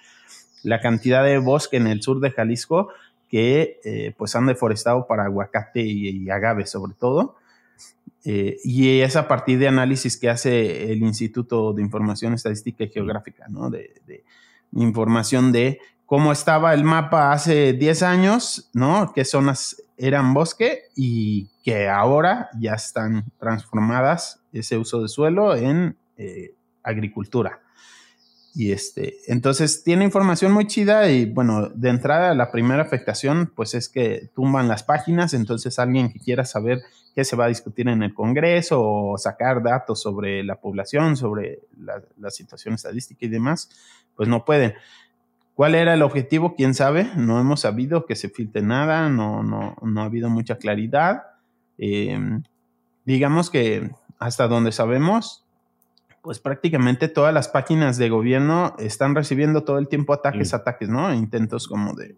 [0.62, 2.88] la cantidad de bosque en el sur de Jalisco
[3.28, 7.36] que eh, pues han deforestado para aguacate y, agave sobre todo.
[8.24, 12.88] Eh, y es a partir de análisis que hace el Instituto de Información Estadística y
[12.88, 13.70] Geográfica, ¿no?
[13.70, 14.24] de
[14.72, 19.12] información de cómo estaba el mapa hace 10 años, ¿no?
[19.14, 25.96] ¿Qué zonas eran bosque y que ahora ya están transformadas ese uso de suelo en
[26.16, 27.60] eh, agricultura?
[28.56, 33.74] Y este, entonces tiene información muy chida y bueno, de entrada la primera afectación pues
[33.74, 36.80] es que tumban las páginas, entonces alguien que quiera saber
[37.16, 41.62] qué se va a discutir en el Congreso o sacar datos sobre la población, sobre
[41.76, 43.70] la, la situación estadística y demás,
[44.14, 44.74] pues no pueden.
[45.54, 46.54] ¿Cuál era el objetivo?
[46.56, 47.10] ¿Quién sabe?
[47.16, 51.22] No hemos sabido que se filtre nada, no, no, no ha habido mucha claridad.
[51.78, 52.42] Em,
[53.04, 55.44] digamos que hasta donde sabemos,
[56.22, 61.14] pues prácticamente todas las páginas de gobierno están recibiendo todo el tiempo ataques, ataques, ¿no?
[61.14, 62.16] Intentos como de,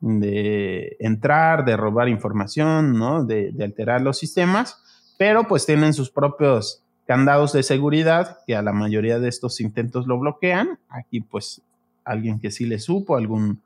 [0.00, 3.24] de, entrar, de robar información, ¿no?
[3.24, 4.82] De, de alterar los sistemas,
[5.16, 10.06] pero pues tienen sus propios candados de seguridad que a la mayoría de estos intentos
[10.06, 10.78] lo bloquean.
[10.88, 11.62] Aquí pues
[12.04, 13.60] alguien que sí le supo, algún,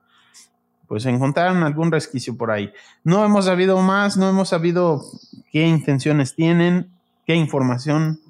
[0.87, 2.73] pues encontraron algún resquicio por ahí.
[3.03, 5.03] No hemos sabido más, no hemos sabido
[5.51, 6.91] qué intenciones tienen,
[7.27, 8.21] qué información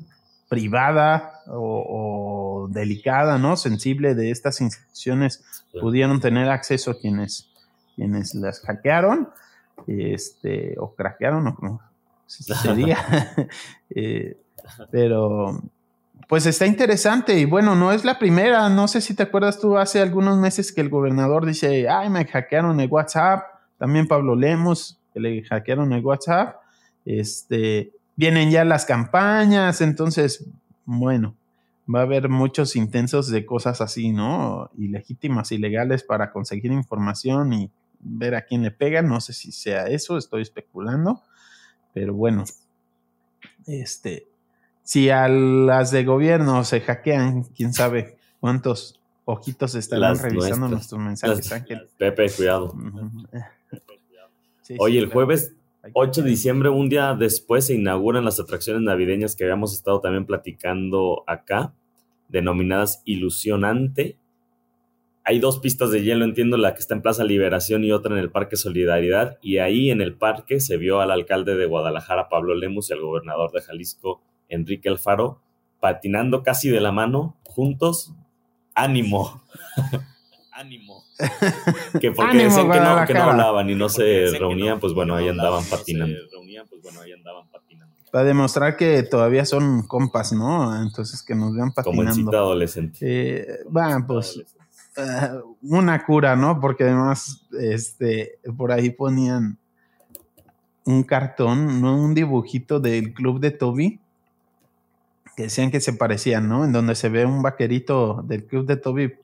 [0.49, 3.57] privada o, delicada, ¿no?
[3.57, 5.45] Sensible de estas instituciones
[5.81, 7.51] pudieron tener acceso a quienes,
[7.95, 9.29] quienes las hackearon,
[9.87, 11.81] este, o craquearon, o como
[12.27, 12.99] sería.
[13.90, 14.38] eh,
[14.90, 15.61] pero
[16.29, 18.68] pues está interesante y bueno, no es la primera.
[18.68, 22.24] No sé si te acuerdas tú hace algunos meses que el gobernador dice, ay, me
[22.24, 23.44] hackearon el WhatsApp.
[23.79, 26.57] También Pablo Lemos, que le hackearon el WhatsApp.
[27.05, 30.46] Este, vienen ya las campañas, entonces,
[30.85, 31.35] bueno,
[31.92, 34.70] va a haber muchos intensos de cosas así, ¿no?
[34.79, 39.03] Ilegítimas, ilegales para conseguir información y ver a quién le pega.
[39.03, 41.22] No sé si sea eso, estoy especulando,
[41.92, 42.44] pero bueno,
[43.66, 44.27] este,
[44.85, 51.51] si a las de gobierno se hackean, quién sabe cuántos ojitos estarán revisando nuestros mensajes,
[51.97, 52.75] Pepe, cuidado.
[54.79, 55.55] Oye, el jueves
[55.92, 60.27] 8 de diciembre, un día después, se inauguran las atracciones navideñas que habíamos estado también
[60.27, 61.75] platicando acá,
[62.29, 64.16] denominadas Ilusionante.
[65.25, 68.18] Hay dos pistas de hielo, entiendo, la que está en Plaza Liberación y otra en
[68.18, 69.38] el Parque Solidaridad.
[69.40, 73.01] Y ahí en el parque se vio al alcalde de Guadalajara, Pablo Lemus, y al
[73.01, 75.40] gobernador de Jalisco, Enrique Alfaro,
[75.80, 78.14] patinando casi de la mano, juntos,
[78.74, 79.42] ánimo.
[80.52, 81.02] ánimo.
[82.00, 85.28] Que porque decían que no, que no, hablaban y no se reunían, pues bueno, ahí
[85.28, 86.24] andaban patinando.
[88.11, 90.80] Para demostrar que todavía son compas, ¿no?
[90.80, 92.12] Entonces que nos vean patinando.
[92.12, 92.98] Como en adolescente.
[93.00, 94.40] Eh, bueno, pues
[95.62, 96.61] una cura, ¿no?
[96.61, 99.59] Porque además, este, por ahí ponían
[100.85, 101.96] un cartón, ¿no?
[101.96, 104.00] Un dibujito del club de Toby
[105.37, 106.64] que decían que se parecían, ¿no?
[106.64, 109.14] En donde se ve un vaquerito del club de Toby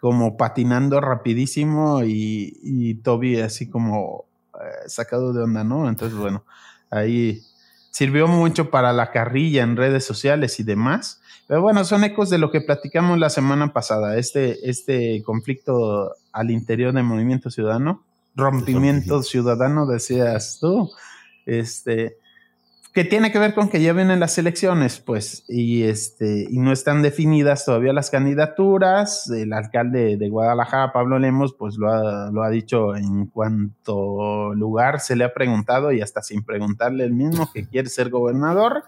[0.00, 5.88] como patinando rapidísimo y, Toby así como eh, sacado de onda, ¿no?
[5.88, 6.44] Entonces, bueno,
[6.90, 7.42] ahí
[7.90, 11.20] sirvió mucho para la carrilla en redes sociales y demás.
[11.46, 16.50] Pero bueno, son ecos de lo que platicamos la semana pasada, este, este conflicto al
[16.50, 18.04] interior del movimiento ciudadano,
[18.36, 20.90] rompimiento ciudadano, decías tú,
[21.46, 22.16] este,
[22.92, 26.72] que tiene que ver con que ya vienen las elecciones, pues, y este, y no
[26.72, 29.30] están definidas todavía las candidaturas.
[29.30, 34.98] El alcalde de Guadalajara, Pablo Lemos, pues lo ha, lo ha dicho en cuanto lugar
[35.00, 38.82] se le ha preguntado, y hasta sin preguntarle el mismo, que quiere ser gobernador.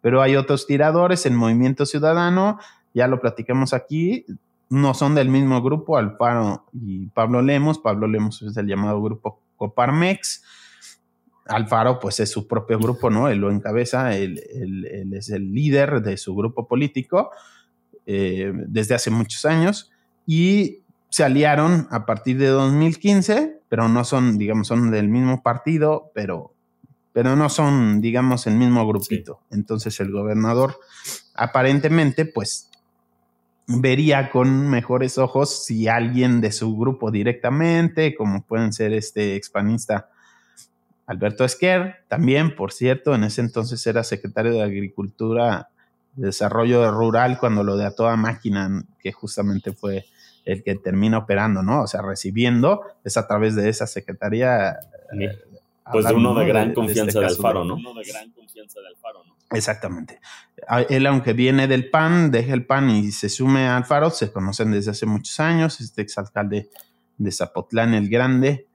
[0.00, 2.58] Pero hay otros tiradores en Movimiento Ciudadano,
[2.92, 4.26] ya lo platicamos aquí,
[4.68, 7.78] no son del mismo grupo, Alfaro y Pablo Lemos.
[7.78, 10.42] Pablo Lemos es del llamado grupo Coparmex
[11.52, 13.28] Alfaro, pues es su propio grupo, ¿no?
[13.28, 14.40] Él lo encabeza, él,
[15.12, 17.30] es el líder de su grupo político
[18.06, 19.90] eh, desde hace muchos años
[20.26, 26.10] y se aliaron a partir de 2015, pero no son, digamos, son del mismo partido,
[26.14, 26.54] pero,
[27.12, 29.40] pero no son, digamos, el mismo grupito.
[29.50, 30.78] Entonces el gobernador
[31.34, 32.70] aparentemente, pues,
[33.66, 40.08] vería con mejores ojos si alguien de su grupo directamente, como pueden ser este expanista
[41.06, 45.68] Alberto Esquer, también, por cierto, en ese entonces era secretario de Agricultura
[46.16, 50.04] y Desarrollo Rural cuando lo de a toda máquina, que justamente fue
[50.44, 51.82] el que termina operando, ¿no?
[51.82, 54.78] O sea, recibiendo, es a través de esa secretaría.
[55.18, 55.38] Eh,
[55.90, 57.74] pues de uno de gran confianza de, Alfaro, ¿no?
[57.74, 59.36] Uno de gran confianza de Alfaro, ¿no?
[59.52, 60.20] Exactamente.
[60.88, 64.70] Él, aunque viene del PAN, deja el PAN y se sume a Alfaro, se conocen
[64.70, 66.70] desde hace muchos años, este exalcalde
[67.18, 68.66] de Zapotlán el Grande,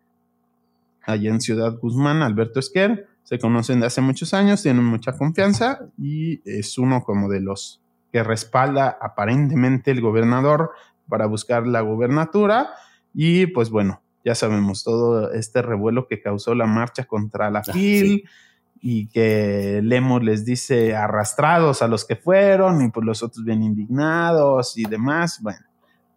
[1.08, 3.08] allá en Ciudad Guzmán, Alberto Esquer.
[3.24, 7.82] Se conocen de hace muchos años, tienen mucha confianza y es uno como de los
[8.12, 10.72] que respalda aparentemente el gobernador
[11.10, 12.70] para buscar la gubernatura.
[13.14, 17.74] Y pues bueno, ya sabemos todo este revuelo que causó la marcha contra la ah,
[17.74, 18.30] FIL.
[18.82, 23.64] y que Lemos les dice arrastrados a los que fueron y pues los otros bien
[23.64, 25.40] indignados y demás.
[25.42, 25.66] Bueno,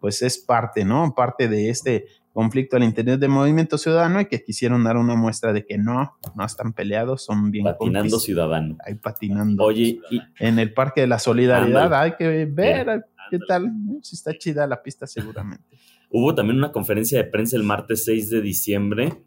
[0.01, 1.15] pues es parte, ¿no?
[1.15, 5.53] Parte de este conflicto al interior del movimiento ciudadano y que quisieron dar una muestra
[5.53, 8.77] de que no, no están peleados, son bien Patinando ciudadano.
[8.87, 9.65] Ahí patinando.
[9.65, 10.01] Oye,
[10.39, 14.83] en el Parque de la Solidaridad hay que ver qué tal, si está chida la
[14.83, 15.65] pista seguramente.
[16.11, 19.23] Hubo también una conferencia de prensa el martes 6 de diciembre,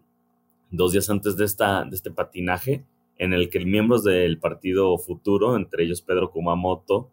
[0.69, 2.83] dos días antes de, esta, de este patinaje,
[3.17, 7.09] en el que miembros del partido Futuro, entre ellos Pedro Kumamoto,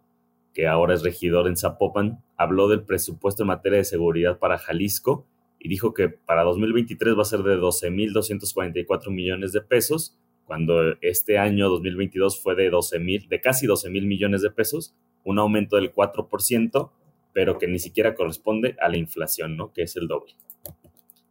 [0.55, 5.25] que ahora es regidor en Zapopan, habló del presupuesto en materia de seguridad para Jalisco
[5.61, 11.39] y dijo que para 2023 va a ser de 12.244 millones de pesos, cuando este
[11.39, 15.77] año 2022 fue de 12 mil, de casi 12 mil millones de pesos, un aumento
[15.77, 16.91] del 4%,
[17.35, 19.73] pero que ni siquiera corresponde a la inflación, ¿no?
[19.73, 20.35] Que es el doble.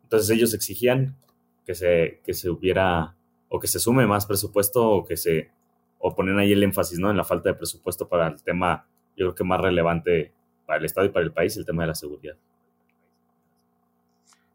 [0.03, 1.17] Entonces ellos exigían
[1.65, 3.15] que se, que se hubiera,
[3.49, 5.49] o que se sume más presupuesto, o que se,
[5.97, 7.09] o ponen ahí el énfasis, ¿no?
[7.09, 8.87] En la falta de presupuesto para el tema,
[9.17, 10.31] yo creo que más relevante
[10.67, 12.37] para el Estado y para el país, el tema de la seguridad.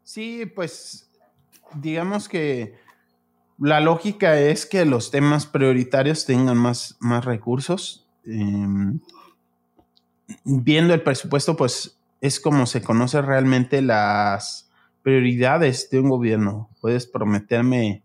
[0.05, 1.09] Sí, pues
[1.73, 2.75] digamos que
[3.57, 8.05] la lógica es que los temas prioritarios tengan más, más recursos.
[8.23, 8.99] Em,
[10.43, 14.69] viendo el presupuesto, pues es como se conoce realmente las
[15.01, 16.69] prioridades de un gobierno.
[16.81, 18.03] Puedes prometerme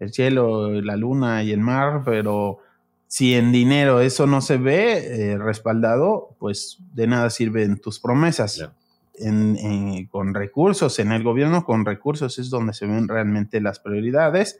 [0.00, 2.60] el cielo, la luna y el mar, pero
[3.08, 8.70] si en dinero eso no se ve eh, respaldado, pues de nada sirven tus promesas
[10.10, 14.58] con recursos, en el gobierno con recursos es donde se ven realmente las prioridades.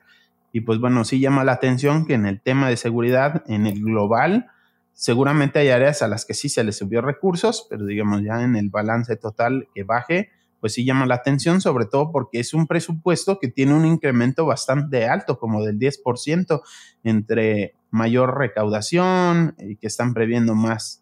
[0.52, 3.82] Y pues bueno, sí llama la atención que en el tema de seguridad, en el
[3.82, 4.50] global,
[4.92, 8.56] seguramente hay áreas a las que sí se les subió recursos, pero digamos ya en
[8.56, 12.68] el balance total que baje, pues sí llama la atención, sobre todo porque es un
[12.68, 16.62] presupuesto que tiene un incremento bastante alto, como del 10%,
[17.02, 21.01] entre mayor recaudación y que están previendo más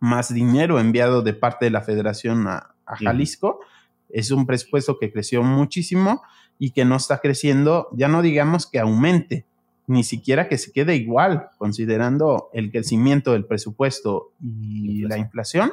[0.00, 3.60] más dinero enviado de parte de la federación a, Jalisco.
[4.08, 6.22] Es un presupuesto que creció muchísimo
[6.58, 9.44] y que no está creciendo, ya no digamos que aumente,
[9.86, 15.72] ni siquiera que se quede igual, considerando el crecimiento del presupuesto y la inflación,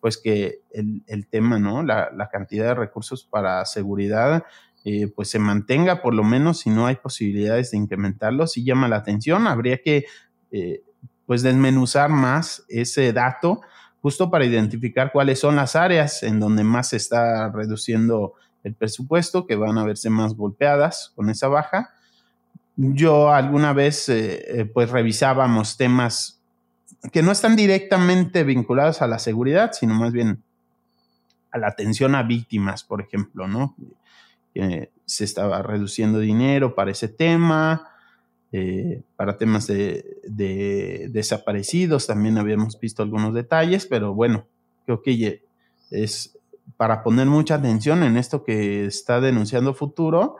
[0.00, 1.82] pues que el, tema, ¿no?
[1.82, 4.44] La, cantidad de recursos para seguridad,
[4.84, 8.88] eh, pues se mantenga por lo menos si no hay posibilidades de incrementarlo, si llama
[8.88, 10.06] la atención, habría que
[10.50, 10.82] eh,
[11.32, 13.62] pues desmenuzar más ese dato
[14.02, 19.46] justo para identificar cuáles son las áreas en donde más se está reduciendo el presupuesto,
[19.46, 21.88] que van a verse más golpeadas con esa baja.
[22.76, 26.42] Yo alguna vez eh, eh, pues revisábamos temas
[27.10, 30.42] que no están directamente vinculados a la seguridad, sino más bien
[31.50, 33.74] a la atención a víctimas, por ejemplo, ¿no?
[35.06, 37.91] se estaba reduciendo dinero para ese tema,
[38.52, 40.20] eh, para temas de,
[41.10, 44.46] desaparecidos también habíamos visto algunos detalles, pero bueno,
[44.84, 45.42] creo que
[45.90, 46.38] es
[46.76, 50.36] para poner mucha atención en esto que está denunciando futuro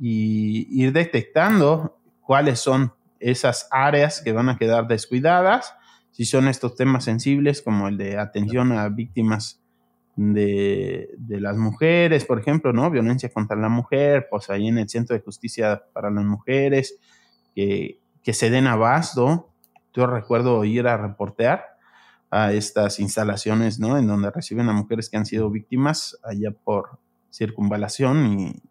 [0.00, 5.74] y ir detectando cuáles son esas áreas que van a quedar descuidadas,
[6.10, 9.60] si son estos temas sensibles como el de atención a víctimas
[10.16, 12.90] de, las mujeres, por ejemplo, ¿no?
[12.90, 16.98] Violencia contra la mujer, pues ahí en el Centro de Justicia para las Mujeres,
[17.56, 19.50] que, se den abasto.
[19.94, 21.64] Yo recuerdo ir a reportear
[22.30, 23.96] a estas instalaciones, ¿no?
[23.96, 26.98] En donde reciben a mujeres que han sido víctimas allá por
[27.32, 28.62] circunvalación y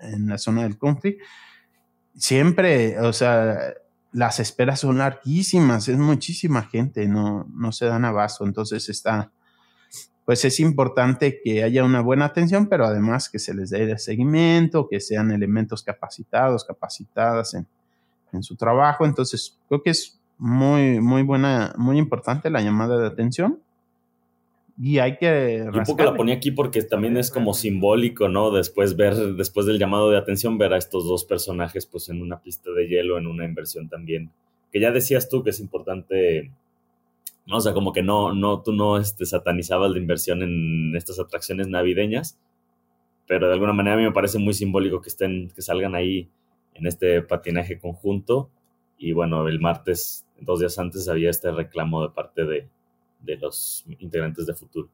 [0.00, 1.18] en la zona del country.
[2.16, 3.74] Siempre, o sea,
[4.12, 8.46] las esperas son larguísimas, es muchísima gente, no, no se dan abasto.
[8.46, 9.32] Entonces está,
[10.26, 14.88] pues es importante que haya una buena atención, pero además que se les dé seguimiento,
[14.88, 17.66] que sean elementos capacitados, capacitadas en,
[18.42, 19.06] su trabajo.
[19.06, 23.60] Entonces, creo que es muy, muy buena, muy importante la llamada de atención.
[24.78, 25.64] Y hay que...
[25.72, 28.50] un poco la ponía aquí porque también es como simbólico, ¿no?
[28.50, 32.40] Después ver, después del llamado de atención, ver a estos dos personajes pues en una
[32.42, 34.30] pista de hielo, en una inversión también.
[34.72, 36.50] Que ya decías tú que es importante
[37.46, 37.56] ¿no?
[37.56, 41.68] O sea, como que no, no, tú no este, satanizabas la inversión en estas atracciones
[41.68, 42.38] navideñas,
[43.26, 46.28] pero de alguna manera a mí me parece muy simbólico que estén, que salgan ahí
[46.74, 48.50] en este patinaje conjunto.
[48.98, 52.68] Y bueno, el martes, dos días antes, había este reclamo de parte de,
[53.20, 54.88] de los integrantes de Futuro.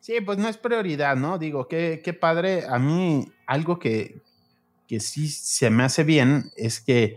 [0.00, 1.38] Sí, pues no es prioridad, ¿no?
[1.38, 2.64] Digo, qué, qué padre.
[2.68, 4.20] A mí algo que,
[4.88, 7.16] que sí se me hace bien es que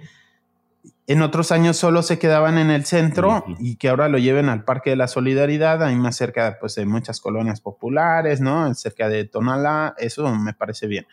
[1.07, 4.63] en otros años solo se quedaban en el centro y que ahora lo lleven al
[4.63, 8.73] Parque de la Solidaridad, ahí más cerca pues, de muchas colonias populares, ¿no?
[8.73, 11.05] Cerca de Tonalá, eso me parece bien.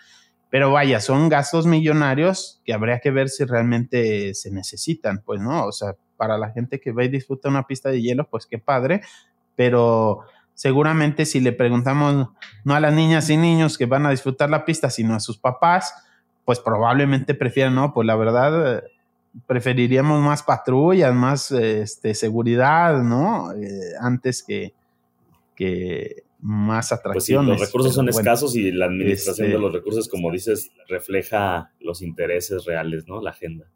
[0.51, 5.67] Pero vaya, son gastos millonarios que habría que ver si realmente se necesitan, pues, ¿no?
[5.67, 8.59] O sea, para la gente que va y disfruta una pista de hielo, pues qué
[8.59, 9.03] padre,
[9.57, 10.21] pero
[10.55, 12.29] seguramente si le preguntamos
[12.65, 15.39] no a las niñas y niños que van a disfrutar la pista, sino a sus
[15.39, 15.95] papás,
[16.45, 18.83] pues probablemente prefieran, no, pues la verdad
[19.47, 23.53] preferiríamos más patrullas, más este, seguridad, ¿no?
[23.53, 24.75] Eh, antes que,
[25.55, 27.57] que más atracciones.
[27.57, 30.73] Pues sí, los recursos son escasos y la administración de este, los recursos, como dices,
[30.89, 33.23] refleja los intereses reales, ¿no?
[33.23, 33.67] La agenda.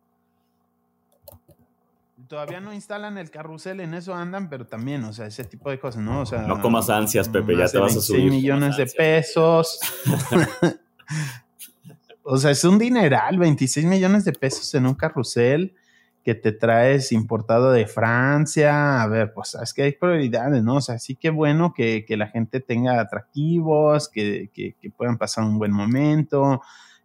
[2.28, 5.78] Todavía no instalan el carrusel, en eso andan, pero también, o sea, ese tipo de
[5.78, 6.22] cosas, ¿no?
[6.22, 8.30] O sea, no comas ansias, Pepe, ya te vas a subir.
[8.32, 9.78] millones de pesos.
[12.28, 15.76] O sea, es un dineral, 26 millones de pesos en un carrusel
[16.24, 19.00] que te traes importado de Francia.
[19.00, 20.74] A ver, pues es que hay prioridades, ¿no?
[20.74, 24.50] O sea, sí que bueno que, la gente tenga atractivos, que,
[24.96, 26.62] puedan pasar un buen momento,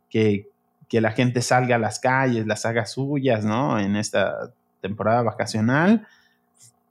[0.10, 0.50] que,
[0.90, 3.78] que la gente salga a las calles, las haga suyas, ¿no?
[3.80, 4.52] En esta
[4.82, 6.08] temporada vacacional.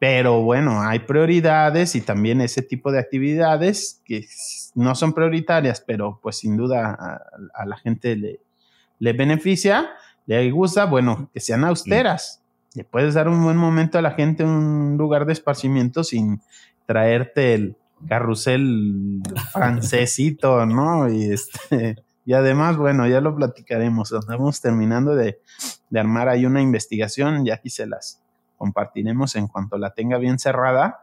[0.01, 4.27] Pero bueno, hay prioridades y también ese tipo de actividades que
[4.75, 7.21] no son prioritarias, pero pues sin duda
[7.55, 9.91] a, la gente le, beneficia,
[10.25, 12.43] le gusta, bueno, que sean austeras.
[12.75, 16.41] Le puedes dar un buen momento a la gente, un lugar de esparcimiento sin
[16.87, 17.77] traerte el
[18.09, 19.21] carrusel
[19.53, 21.11] francesito, ¿no?
[21.11, 21.97] Y este...
[22.27, 24.13] Y además, bueno, ya lo platicaremos.
[24.13, 25.41] Estamos terminando de,
[25.89, 28.20] de armar ahí una investigación, ya aquí se las,
[28.61, 31.01] compartiremos en cuanto la tenga bien cerrada.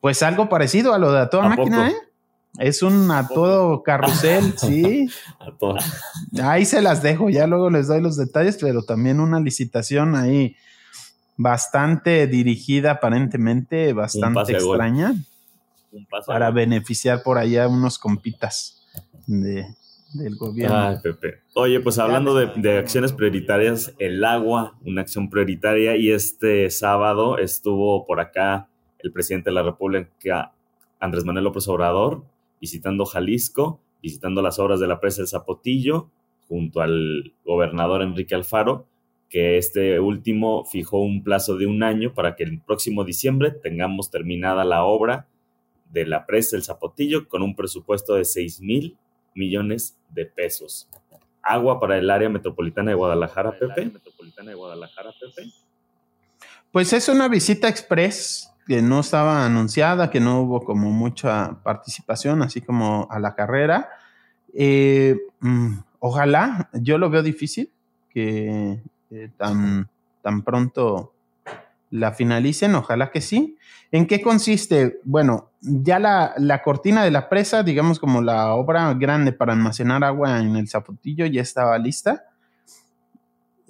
[0.00, 1.96] Pues algo parecido a lo de a toda máquina, ¿eh?
[2.58, 5.10] Es un a todo carrusel, sí.
[6.40, 10.54] Ahí se las dejo, ya luego les doy los detalles, pero también una licitación ahí
[11.36, 15.14] bastante dirigida aparentemente, bastante extraña,
[16.24, 18.86] para beneficiar por allá unos compitas
[19.26, 19.66] de,
[20.12, 21.00] del gobierno.
[21.02, 21.40] Pepe.
[21.54, 28.06] Oye, pues hablando de, acciones prioritarias, el agua, una acción prioritaria, y este sábado estuvo
[28.06, 30.52] por acá el presidente de la República,
[30.98, 32.24] Andrés Manuel López Obrador,
[32.60, 36.10] visitando Jalisco, visitando las obras de la presa del Zapotillo,
[36.48, 38.86] junto al gobernador Enrique Alfaro,
[39.28, 44.10] que este último fijó un plazo de un año para que el próximo diciembre tengamos
[44.10, 45.26] terminada la obra
[45.92, 48.96] de la presa del Zapotillo con un presupuesto de 6 mil
[49.38, 50.88] millones de pesos.
[51.42, 53.92] Agua para el área metropolitana de Guadalajara, Pepe.
[56.72, 62.42] Pues es una visita express que no estaba anunciada, que no hubo como mucha participación,
[62.42, 63.88] así como a la carrera.
[64.52, 67.70] Eh, mm, ojalá, yo lo veo difícil
[68.12, 68.82] que
[69.38, 69.88] tan,
[70.20, 71.14] tan pronto
[71.90, 73.56] la finalicen, ojalá que sí.
[73.90, 75.00] ¿En qué consiste?
[75.04, 80.04] Bueno, ya la, la, cortina de la presa, digamos como la obra grande para almacenar
[80.04, 82.24] agua en el Zapotillo, ya estaba lista.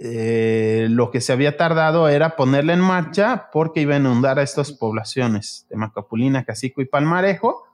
[0.01, 4.43] Eh, lo que se había tardado era ponerla en marcha porque iba a inundar a
[4.43, 7.65] estas poblaciones de Macapulina, Cacico y Palmarejo.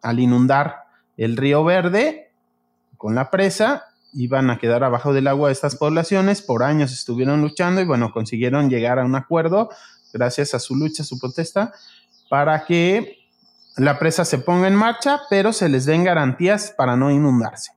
[0.00, 0.84] Al inundar
[1.16, 2.30] el río Verde
[2.96, 3.84] con la presa,
[4.14, 6.42] iban a quedar abajo del agua estas poblaciones.
[6.42, 9.70] Por años estuvieron luchando y bueno, consiguieron llegar a un acuerdo
[10.12, 11.72] gracias a su lucha, su protesta,
[12.30, 13.18] para que
[13.76, 17.72] la presa se ponga en marcha, pero se les den garantías para no inundarse.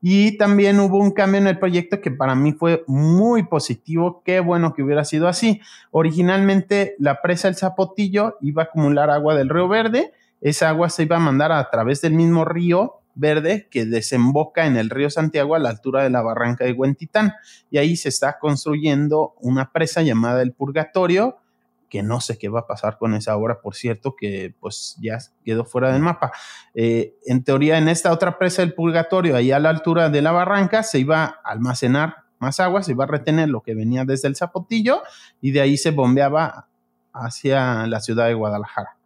[0.00, 4.22] Y también hubo un cambio en el proyecto que para mí fue muy positivo.
[4.24, 5.60] Qué bueno que hubiera sido así.
[5.90, 10.12] Originalmente la presa El Zapotillo iba a acumular agua del río Verde.
[10.40, 14.76] Esa agua se iba a mandar a través del mismo río Verde que desemboca en
[14.76, 17.34] el río Santiago a la altura de la barranca de Huentitán.
[17.70, 21.38] Y ahí se está construyendo una presa llamada El Purgatorio
[21.88, 25.18] que no sé qué va a pasar con esa obra, por cierto, que pues ya
[25.44, 26.32] quedó fuera del mapa.
[26.74, 30.32] Eh, en teoría, en esta otra presa del purgatorio, ahí a la altura de la
[30.32, 34.28] barranca, se iba a almacenar más agua, se iba a retener lo que venía desde
[34.28, 35.02] el Zapotillo
[35.40, 36.68] y de ahí se bombeaba
[37.12, 38.96] hacia la ciudad de Guadalajara.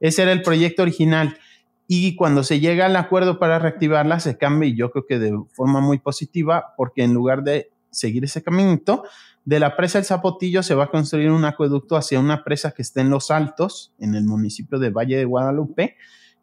[0.00, 1.38] Ese era el proyecto original.
[1.86, 5.38] Y cuando se llega al acuerdo para reactivarla, se cambia, y yo creo que de
[5.52, 9.04] forma muy positiva, porque en lugar de seguir ese caminito,
[9.44, 12.82] de la presa El Zapotillo se va a construir un acueducto hacia una presa que
[12.82, 15.96] está en Los Altos, en el municipio de Valle de Guadalupe,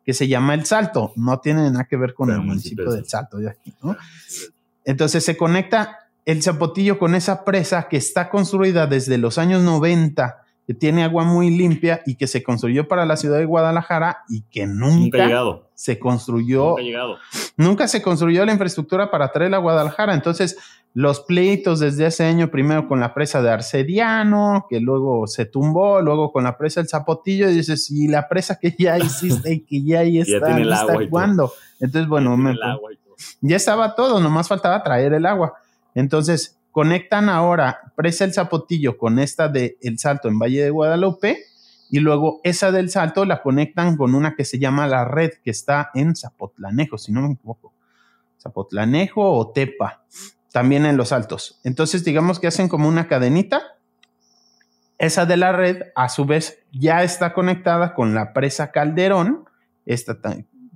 [0.05, 1.13] que se llama El Salto.
[1.15, 3.95] No tiene nada que ver con el municipio del Salto de aquí, ¿no?
[4.85, 10.43] Entonces se conecta el Zapotillo con esa presa que está construida desde los años 90,
[10.70, 14.43] que tiene agua muy limpia y que se construyó para la ciudad de Guadalajara y
[14.51, 15.28] que nunca,
[15.74, 16.76] se construyó.
[16.78, 17.20] Nunca,
[17.57, 20.13] nunca se construyó la infraestructura para traerla a Guadalajara.
[20.13, 20.57] Entonces,
[20.93, 26.01] los pleitos desde ese año, primero con la presa de Arcediano, que luego se tumbó,
[26.01, 29.59] luego con la presa del Zapotillo, y dices, y la presa que ya hiciste y
[29.61, 31.51] que ya ahí está, ya ¿cuándo?
[31.80, 32.38] Entonces, bueno,
[33.41, 35.55] ya, estaba todo, nomás faltaba traer el agua.
[35.95, 41.45] Entonces, conectan ahora presa el Zapotillo con esta de El Salto en Valle de Guadalupe,
[41.91, 45.51] y luego esa del Salto la conectan con una que se llama La Red, que
[45.51, 47.74] está en Zapotlanejo, si no me equivoco.
[48.39, 50.03] Zapotlanejo o Tepa
[50.51, 51.59] también en los altos.
[51.63, 53.61] Entonces, digamos que hacen como una cadenita.
[54.97, 59.45] Esa de la red, a su vez, ya está conectada con la presa Calderón,
[59.86, 60.20] esta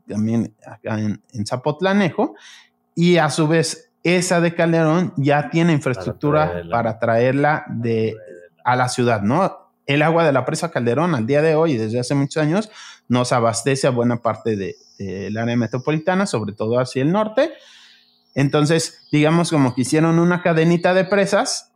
[0.07, 2.35] también acá en, Zapotlanejo,
[2.95, 8.15] y a su vez, esa de Calderón ya tiene infraestructura para traerla, de,
[8.63, 9.71] a la ciudad, ¿no?
[9.85, 12.69] El agua de la presa Calderón al día de hoy, desde hace muchos años,
[13.07, 17.53] nos abastece a buena parte del área metropolitana, sobre todo hacia el norte,
[18.35, 21.72] entonces, digamos como que hicieron una cadenita de presas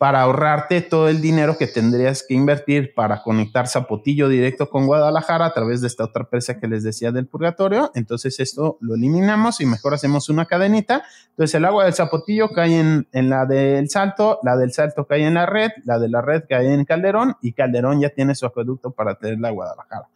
[0.00, 5.44] para ahorrarte todo el dinero que tendrías que invertir para conectar Zapotillo directo con Guadalajara
[5.44, 7.90] a través de esta otra presa que les decía del purgatorio.
[7.94, 11.02] Entonces esto lo eliminamos y mejor hacemos una cadenita.
[11.28, 15.34] Entonces el agua del Zapotillo cae en, la del Salto, la del Salto cae en
[15.34, 18.92] la red, la de la red cae en Calderón y Calderón ya tiene su acueducto
[18.92, 20.08] para tenerla a Guadalajara.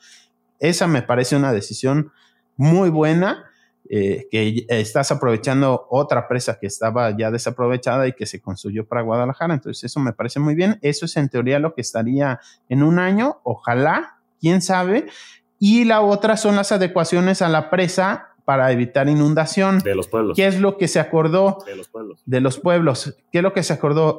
[0.60, 2.10] Esa me parece una decisión
[2.56, 3.50] muy buena
[3.90, 9.02] eh, que estás aprovechando otra presa que estaba ya desaprovechada y que se construyó para
[9.02, 9.54] Guadalajara.
[9.54, 10.78] Entonces eso me parece muy bien.
[10.80, 15.06] Eso es en teoría lo que estaría en un año, ojalá, quién sabe.
[15.58, 19.80] Y la otra son las adecuaciones a la presa para evitar inundación.
[19.80, 20.36] De los pueblos.
[20.36, 21.58] ¿Qué es lo que se acordó?
[21.66, 22.22] De los pueblos.
[22.24, 23.16] De los pueblos.
[23.32, 24.18] ¿Qué es lo que se acordó?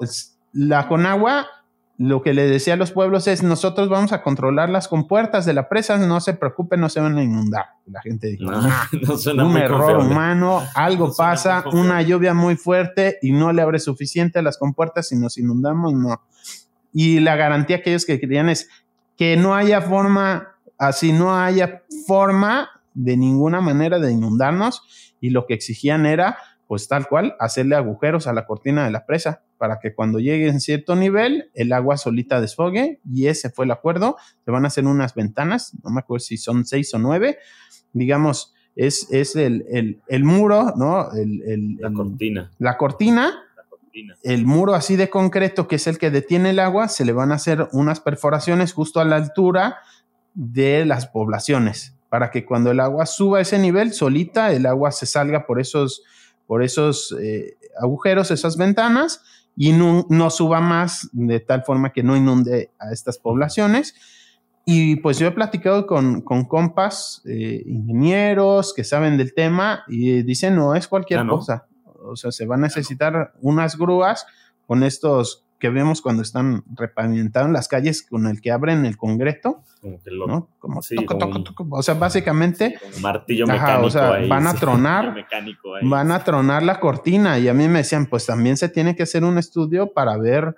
[0.53, 1.47] La Conagua
[1.97, 5.53] lo que le decía a los pueblos es, nosotros vamos a controlar las compuertas de
[5.53, 7.65] la presa, no se preocupen, no se van a inundar.
[7.85, 8.51] La gente dijo,
[9.35, 14.39] no, un error humano, algo pasa, una lluvia muy fuerte y no le abre suficiente
[14.39, 16.21] a las compuertas y nos inundamos, no.
[16.91, 18.69] Y la garantía que ellos que querían es
[19.17, 25.45] que no haya forma, así no haya forma de ninguna manera de inundarnos y lo
[25.45, 26.37] que exigían era
[26.67, 30.47] pues tal cual, hacerle agujeros a la cortina de la presa para que cuando llegue
[30.47, 34.17] en cierto nivel el agua solita desfogue y ese fue el acuerdo.
[34.43, 37.37] Se van a hacer unas ventanas, no me acuerdo si son seis o nueve,
[37.93, 41.09] digamos, es, es el, muro, ¿no?
[41.79, 42.51] la cortina.
[42.59, 43.41] La cortina.
[44.23, 47.31] El muro así de concreto, que es el que detiene el agua, se le van
[47.31, 49.77] a hacer unas perforaciones justo a la altura
[50.33, 54.91] de las poblaciones, para que cuando el agua suba a ese nivel, solita, el agua
[54.91, 56.03] se salga por esos,
[56.47, 59.21] por esos eh, agujeros, esas ventanas,
[59.55, 63.95] y no, suba más de tal forma que no inunde a estas poblaciones.
[64.65, 70.23] Y pues yo he platicado con, con compas, eh, ingenieros que saben del tema y
[70.23, 71.67] dicen no es cualquier cosa.
[71.85, 74.25] O sea, se va a necesitar unas grúas
[74.67, 79.61] con estos que vemos cuando están repavimentados las calles con el que abren el concreto.
[79.81, 80.49] Como que lo, ¿no?
[80.59, 81.67] Como Sí, toco, como toco, un- toco.
[81.71, 84.27] O sea, básicamente martillo Ajá, mecánico o sea, ahí.
[84.29, 85.15] van a tronar,
[85.81, 89.03] van a tronar la cortina y a mí me decían, pues también se tiene que
[89.03, 90.55] hacer un estudio para ver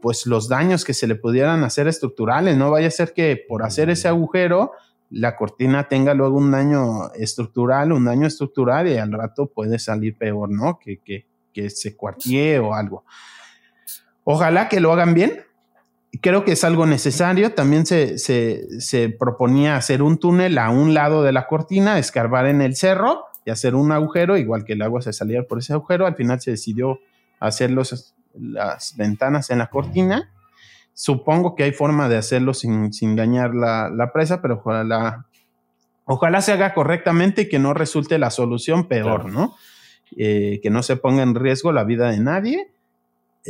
[0.00, 3.64] pues los daños que se le pudieran hacer estructurales, no vaya a ser que por
[3.64, 4.72] hacer ese agujero
[5.10, 10.14] la cortina tenga luego un daño estructural, un daño estructural y al rato puede salir
[10.16, 10.78] peor, ¿no?
[10.78, 13.04] Que, que, que se cuartie o algo.
[14.30, 15.40] Ojalá que lo hagan bien.
[16.20, 17.54] Creo que es algo necesario.
[17.54, 22.44] También se, se, se proponía hacer un túnel a un lado de la cortina, escarbar
[22.46, 25.72] en el cerro y hacer un agujero, igual que el agua se saliera por ese
[25.72, 26.06] agujero.
[26.06, 26.98] Al final se decidió
[27.40, 30.30] hacer los, las ventanas en la cortina.
[30.92, 35.24] Supongo que hay forma de hacerlo sin, sin dañar la, la presa, pero ojalá,
[36.04, 39.28] ojalá se haga correctamente y que no resulte la solución peor, Claro.
[39.28, 39.54] ¿no?
[40.18, 42.72] Eh, que no se ponga en riesgo la vida de nadie.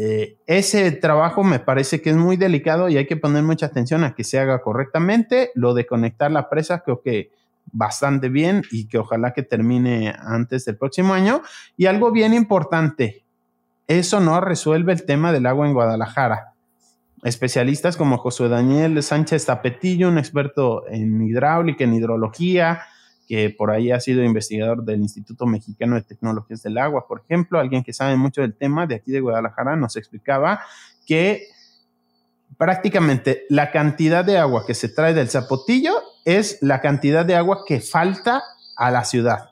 [0.00, 4.04] Eh, ese trabajo me parece que es muy delicado y hay que poner mucha atención
[4.04, 5.50] a que se haga correctamente.
[5.56, 7.32] Lo de conectar la presa creo que
[7.72, 11.42] bastante bien y que ojalá que termine antes del próximo año.
[11.76, 13.24] Y algo bien importante,
[13.88, 16.52] eso no resuelve el tema del agua en Guadalajara.
[17.24, 22.82] Especialistas como Josué Daniel Sánchez Tapetillo, un experto en hidráulica, en hidrología,
[23.28, 27.60] que por ahí ha sido investigador del Instituto Mexicano de Tecnologías del Agua, por ejemplo,
[27.60, 30.60] alguien que sabe mucho del tema de aquí de Guadalajara, nos explicaba
[31.06, 31.46] que
[32.56, 35.92] prácticamente la cantidad de agua que se trae del Zapotillo
[36.24, 38.42] es la cantidad de agua que falta
[38.76, 39.50] a la ciudad.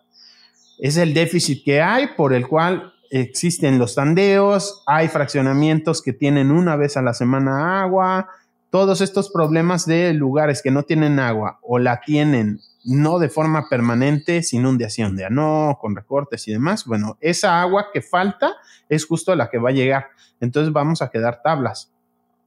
[0.78, 6.50] Es el déficit que hay por el cual existen los tandeos, hay fraccionamientos que tienen
[6.50, 8.28] una vez a la semana agua,
[8.70, 13.68] todos estos problemas de lugares que no tienen agua o la tienen no de forma
[13.68, 16.84] permanente, sin inundación de ano, con recortes y demás.
[16.86, 18.54] Bueno, esa agua que falta
[18.88, 20.06] es justo la que va a llegar.
[20.40, 21.92] Entonces vamos a quedar tablas.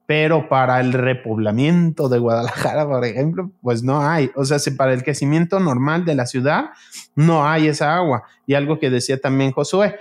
[0.06, 4.32] Pero para el repoblamiento de Guadalajara, por ejemplo, pues no hay.
[4.36, 6.70] O sea, si para el crecimiento normal de la ciudad,
[7.16, 8.24] no hay esa agua.
[8.48, 9.98] Y algo que decía también Josué,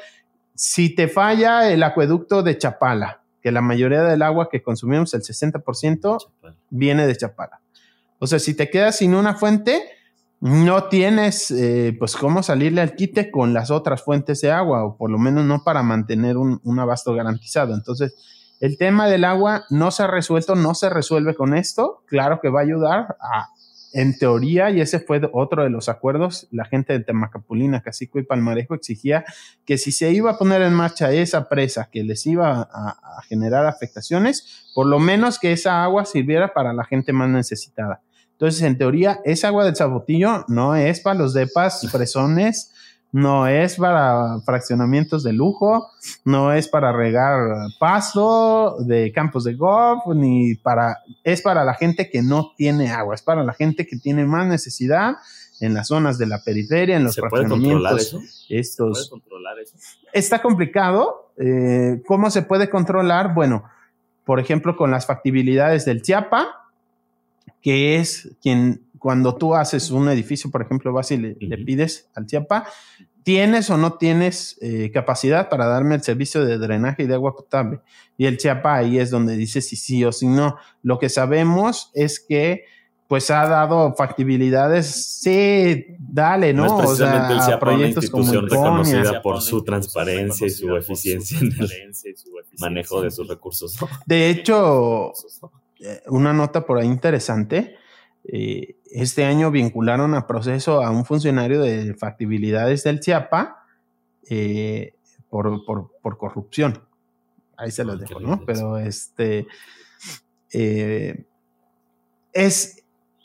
[0.55, 5.23] si te falla el acueducto de Chapala, que la mayoría del agua que consumimos, el
[5.23, 6.57] 60%, Chapala.
[6.71, 7.61] viene de Chapala.
[8.19, 9.98] O sea, si te quedas sin una fuente,
[10.41, 14.97] no tienes eh, pues cómo salirle al quite con las otras fuentes de agua, o
[14.97, 17.75] por lo menos no para mantener un, un abasto garantizado.
[17.75, 18.15] Entonces,
[18.61, 22.03] el tema del agua no se ha resuelto, no se resuelve con esto.
[22.07, 23.49] Claro que va a ayudar a,
[23.93, 28.25] en teoría, y ese fue otro de los acuerdos, la gente de Temacapulina, Cacico y
[28.25, 29.25] Palmarejo exigía
[29.65, 33.23] que si se iba a poner en marcha esa presa que les iba a, a
[33.29, 38.03] generar afectaciones, por lo menos que esa agua sirviera para la gente más necesitada.
[38.39, 42.73] Entonces, en teoría, esa agua del Zapotillo no es para los depas fresones,
[43.11, 45.91] no es para fraccionamientos de lujo,
[46.25, 47.37] no es para regar
[47.81, 53.17] pasto de campos de golf, ni para, es para la gente que no tiene agua,
[53.17, 55.17] es para la gente que tiene más necesidad
[55.61, 58.21] en las zonas de la periferia, en los ¿Se puede controlar eso?
[58.21, 59.75] ¿Se puede controlar eso?
[60.13, 61.33] está complicado.
[61.39, 63.35] Eh, ¿Cómo se puede controlar?
[63.35, 63.65] Bueno,
[64.25, 66.68] por ejemplo, con las factibilidades del Chiapa,
[67.63, 72.27] que es quien, cuando tú haces un edificio, por ejemplo, vas y le, pides al
[72.27, 72.67] Chiapa,
[73.23, 77.35] ¿tienes o no tienes eh, capacidad para darme el servicio de drenaje y de agua
[77.35, 77.81] potable?
[78.17, 80.57] Y el Chiapa ahí es donde dice si sí o si no.
[80.83, 82.65] Lo que sabemos es que
[83.09, 84.87] pues ha dado factibilidades,
[85.21, 86.67] sí, dale, ¿no?
[86.67, 90.51] No es precisamente el a CIAPA una proyectos como institución reconocida por su transparencia y
[90.51, 91.95] su eficiencia en el
[92.59, 93.81] manejo de sus recursos.
[93.81, 93.89] ¿no?
[94.05, 95.15] De hecho,
[96.09, 97.77] una nota por ahí interesante.
[98.25, 103.65] eh, este año vincularon a proceso a un funcionario de factibilidades del CIAPA
[104.31, 104.95] eh,
[105.31, 106.83] por, por- por corrupción.
[107.57, 108.45] Ahí se los Ah, dejo, ¿no?
[108.47, 109.47] Pero este
[110.53, 111.25] eh,
[112.33, 112.78] es,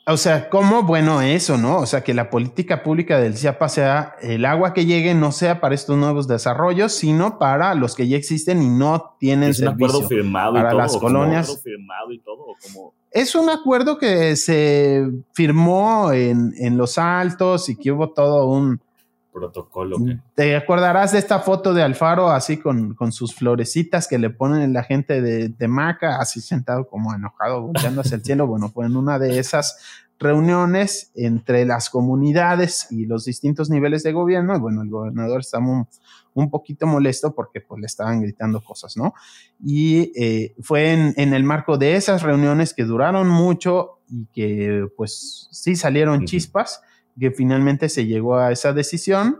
[0.05, 1.77] o sea, ¿cómo bueno eso, no?
[1.77, 5.61] O sea, que la política pública del CIAPA sea el agua que llegue, no sea
[5.61, 9.69] para estos nuevos desarrollos, sino para los que ya existen y no tienen Es un
[9.69, 10.25] acuerdo servicio.
[10.25, 10.77] y para todo.
[10.79, 11.47] las colonias.
[11.47, 12.93] ¿Un acuerdo firmado y todo, ¿o cómo?
[13.11, 18.81] Es un acuerdo que se firmó en, en Los Altos y que hubo todo un...
[19.33, 19.97] protocolo.
[19.97, 24.29] que- Te acordarás de esta foto de Alfaro así con, con sus florecitas que le
[24.29, 28.47] ponen la gente de Temaca, así sentado como enojado, volteando hacia el cielo.
[28.47, 29.77] Bueno, fue en una de esas
[30.19, 34.55] reuniones entre las comunidades y los distintos niveles de gobierno.
[34.55, 35.87] Y bueno, el gobernador está un,
[36.33, 39.13] un poquito molesto porque pues le estaban gritando cosas, ¿no?
[39.63, 44.87] Y eh, fue en, en el marco de esas reuniones que duraron mucho y que
[44.95, 46.81] pues sí salieron chispas,
[47.19, 49.39] que finalmente se llegó a esa decisión.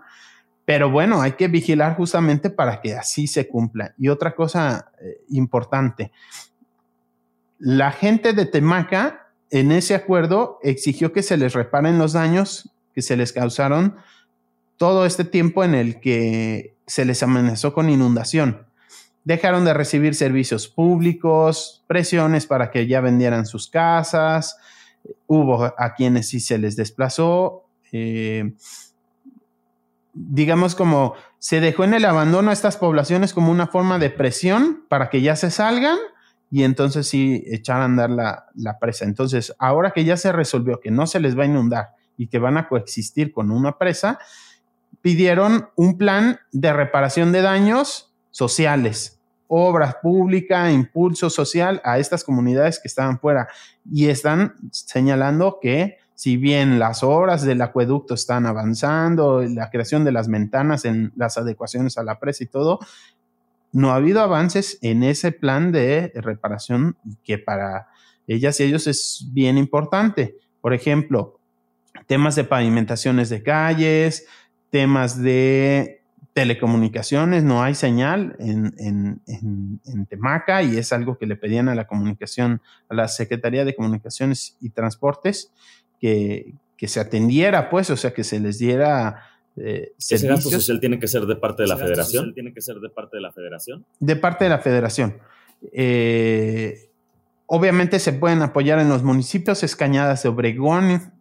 [0.65, 3.93] Pero bueno, hay que vigilar justamente para que así se cumpla.
[3.97, 6.11] Y otra cosa eh, importante,
[7.59, 13.01] la gente de Temaca en ese acuerdo exigió que se les reparen los daños que
[13.01, 13.95] se les causaron
[14.77, 18.65] todo este tiempo en el que se les amenazó con inundación.
[19.23, 24.57] Dejaron de recibir servicios públicos, presiones para que ya vendieran sus casas,
[25.27, 27.62] hubo a quienes sí se les desplazó.
[27.93, 28.53] Eh,
[30.13, 34.83] digamos como se dejó en el abandono a estas poblaciones como una forma de presión
[34.89, 35.97] para que ya se salgan
[36.51, 39.05] y entonces sí echar a andar la, la, presa.
[39.05, 42.39] Entonces, ahora que ya se resolvió que no se les va a inundar y que
[42.39, 44.19] van a coexistir con una presa,
[45.01, 52.79] pidieron un plan de reparación de daños sociales, obras públicas, impulso social a estas comunidades
[52.79, 53.47] que estaban fuera
[53.91, 60.11] y están señalando que si bien las obras del acueducto están avanzando, la creación de
[60.11, 62.79] las ventanas en las adecuaciones a la presa y todo,
[63.71, 67.87] no ha habido avances en ese plan de reparación que para
[68.27, 70.37] ellas y ellos es bien importante.
[70.61, 71.39] Por ejemplo,
[72.05, 74.27] temas de pavimentaciones de calles,
[74.69, 76.03] temas de
[76.33, 81.85] telecomunicaciones, no hay señal en, en, Temaca y es algo que le pedían a la
[81.85, 85.51] comunicación, a la Secretaría de Comunicaciones y Transportes
[86.03, 89.23] que, se atendiera, pues, o sea, que se les diera
[89.55, 92.33] eh, ¿Ese gasto social tiene que ser de parte de la federación?
[92.33, 93.85] ¿Tiene que ser de parte de la federación?
[93.99, 95.17] De parte de la federación.
[95.71, 96.89] Eh,
[97.45, 101.13] obviamente se pueden apoyar en los municipios, Escañadas de Obregón,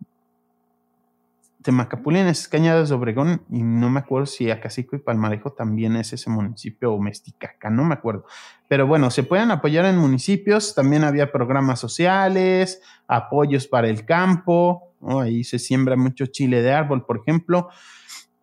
[1.62, 6.28] Temacapulines, Cañadas de Obregón, y no me acuerdo si Acacico y Palmarejo también es ese
[6.30, 8.26] municipio o Mesticaca, no me acuerdo.
[8.68, 14.92] Pero bueno, se pueden apoyar en municipios, también había programas sociales, apoyos para el campo,
[15.20, 17.68] ahí se siembra mucho chile de árbol, por ejemplo,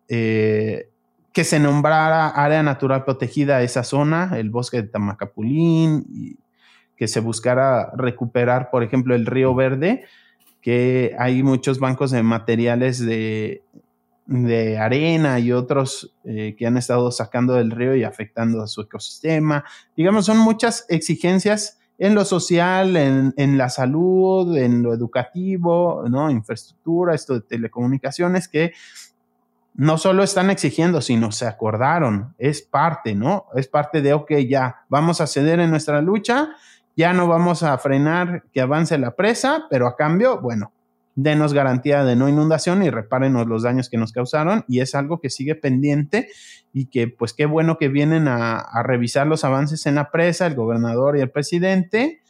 [0.08, 0.90] eh,
[1.32, 6.36] que se nombrara área natural protegida esa zona, el bosque de Tamacapulín,
[6.96, 10.04] que se buscara recuperar, por ejemplo, el río Verde,
[10.60, 13.62] que hay muchos bancos de materiales de,
[14.78, 19.64] arena y otros eh, que han estado sacando del río y afectando a su ecosistema.
[19.96, 26.30] Digamos, son muchas exigencias en lo social, en, la salud, en lo educativo, ¿no?
[26.30, 28.72] Infraestructura, esto de telecomunicaciones, que
[29.74, 32.34] no solo están exigiendo, sino se acordaron.
[32.38, 33.46] Es parte, ¿no?
[33.54, 36.50] Es parte de, ok, ya, vamos a ceder en nuestra lucha
[36.96, 40.72] ya no vamos a frenar que avance la presa, pero a cambio, bueno,
[41.14, 45.20] denos garantía de no inundación y repárenos los daños que nos causaron y es algo
[45.20, 46.28] que sigue pendiente
[46.72, 50.54] y que pues qué bueno que vienen a, revisar los avances en la presa, el
[50.54, 52.20] gobernador y el presidente,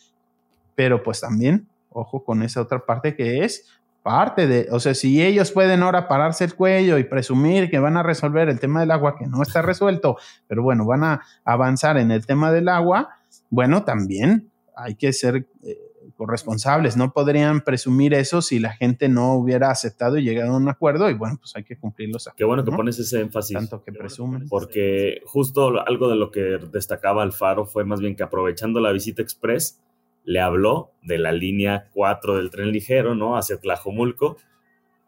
[0.75, 3.67] pero pues también, ojo con esa otra parte que es
[4.03, 7.99] parte de, o sea, si ellos pueden ahora pararse el cuello y presumir que van
[7.99, 10.17] a resolver el tema del agua que no está resuelto,
[10.49, 13.19] pero bueno, van a avanzar en el tema del agua,
[13.51, 14.50] bueno, también
[14.83, 15.79] hay que ser eh,
[16.17, 16.97] corresponsables.
[16.97, 21.11] No podrían presumir eso si la gente no hubiera aceptado y llegado a un acuerdo
[21.11, 22.29] y bueno, pues hay que cumplirlos.
[22.37, 23.55] Qué bueno que pones ese énfasis.
[23.55, 24.49] Tanto que presumen.
[24.49, 29.23] Porque justo algo de lo que destacaba Alfaro fue más bien que aprovechando la visita
[29.23, 29.81] express,
[30.25, 33.37] le habló de la línea 4 del tren ligero, ¿no?
[33.37, 34.37] Hacia Tlajomulco.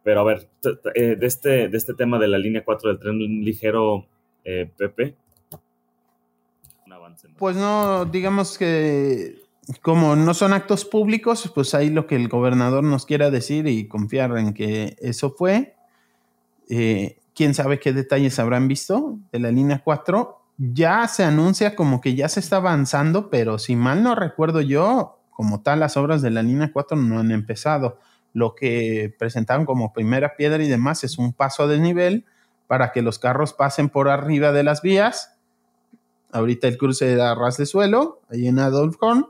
[0.05, 0.49] Pero a ver,
[0.95, 4.07] eh, de este, de este tema de la línea 4 del tren ligero,
[4.45, 5.17] eh, Pepe.
[7.39, 9.42] Pues no, digamos que
[9.81, 13.87] como no son actos públicos, pues ahí lo que el gobernador nos quiera decir y
[13.87, 15.77] confiar en que eso fue.
[16.69, 20.39] Eh, quién sabe qué detalles habrán visto de la línea 4.
[20.59, 25.19] Ya se anuncia como que ya se está avanzando, pero si mal no recuerdo yo,
[25.31, 27.99] como tal, las obras de la línea 4 no han empezado.
[28.33, 32.25] Lo que presentaron como primera piedra y demás es un paso a desnivel
[32.67, 35.37] para que los carros pasen por arriba de las vías.
[36.33, 39.27] Ahorita el cruce era ras de suelo, ahí en Adolf Horn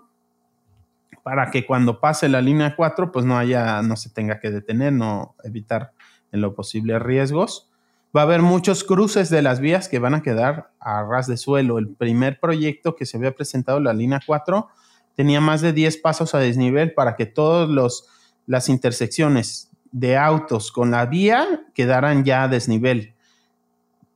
[1.23, 4.93] para que cuando pase la línea 4, pues no haya, no se tenga que detener,
[4.93, 5.93] no evitar
[6.33, 7.71] en lo posible riesgos.
[8.15, 11.37] Va a haber muchos cruces de las vías que van a quedar a ras de
[11.37, 11.79] suelo.
[11.79, 14.69] El primer proyecto que se había presentado, la línea 4,
[15.15, 18.05] tenía más de 10 pasos a desnivel para que todas
[18.47, 23.15] las intersecciones de autos con la vía quedaran ya a desnivel.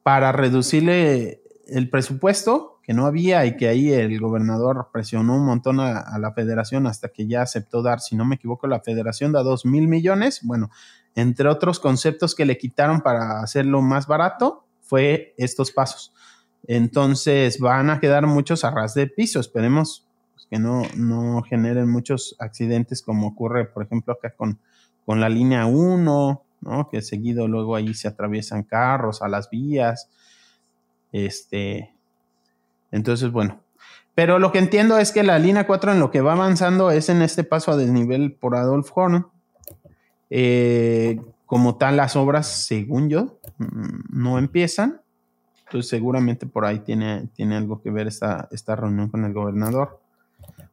[0.03, 5.81] Para reducirle el presupuesto, que no había y que ahí el gobernador presionó un montón
[5.81, 9.43] a, la federación hasta que ya aceptó dar, si no me equivoco, la federación da
[9.43, 10.39] dos mil millones.
[10.45, 10.71] Bueno,
[11.17, 16.15] entre otros conceptos que le quitaron para hacerlo más barato, fue estos pasos.
[16.69, 19.41] Entonces van a quedar muchos a ras de piso.
[19.41, 20.07] Esperemos
[20.49, 24.61] que no, no generen muchos accidentes como ocurre, por ejemplo, acá con,
[25.05, 26.89] con la línea 1, ¿no?
[26.89, 30.09] Que seguido luego ahí se atraviesan carros a las vías.
[31.11, 31.96] Este,
[32.97, 33.61] entonces, bueno.
[34.15, 37.11] Pero lo que entiendo es que la línea 4 en lo que va avanzando es
[37.11, 39.27] en este paso a desnivel por Adolf Horn.
[40.31, 45.03] Eh, como tal, las obras, según yo, mm, no empiezan.
[45.67, 50.01] Entonces, seguramente por ahí tiene, tiene algo que ver esta, esta reunión con el gobernador.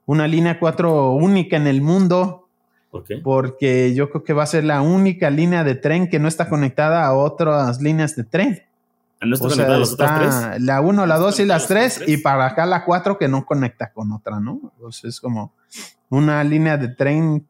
[0.05, 2.47] Una línea 4 única en el mundo.
[2.91, 3.17] ¿Por qué?
[3.17, 6.47] Porque yo creo que va a ser la única línea de tren que no está
[6.47, 8.63] conectada a otras líneas de tren.
[9.25, 10.61] ¿No está conectada a las otras tres?
[10.61, 13.91] La 1, la 2 y las 3, y para acá la 4 que no conecta
[13.91, 14.59] con otra, ¿no?
[14.75, 15.53] Entonces es como
[16.09, 17.47] una línea de tren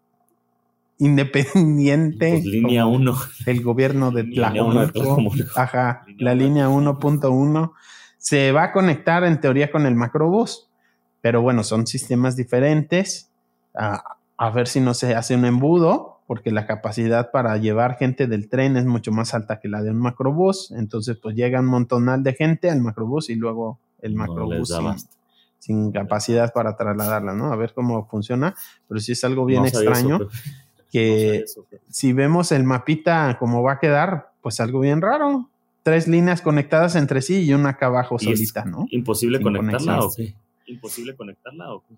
[1.00, 2.30] independiente.
[2.32, 3.18] Pues línea 1.
[3.46, 5.20] El gobierno de Tlajomulco.
[5.56, 7.72] Ajá, la línea 1.1
[8.18, 10.70] se va a conectar en teoría con el macrobús,
[11.22, 13.30] pero bueno, son sistemas diferentes.
[13.76, 18.28] A, a ver si no se hace un embudo, porque la capacidad para llevar gente
[18.28, 20.72] del tren es mucho más alta que la de un macrobús.
[20.72, 24.72] Entonces, pues llega un montonal de gente al macrobús y luego el macrobús
[25.60, 27.52] sin- capacidad para trasladarla, ¿no?
[27.52, 28.54] A ver cómo funciona,
[28.88, 30.34] pero sí es algo bien No extraño eso, Pepe.
[30.78, 35.50] No que eso, si vemos el mapita cómo va a quedar, pues algo bien raro.
[35.82, 38.86] Tres líneas conectadas entre sí y una acá abajo solita, ¿no?
[38.92, 40.36] ¿Imposible Sin conectarla o qué?
[40.68, 41.96] ¿Imposible conectarla o qué?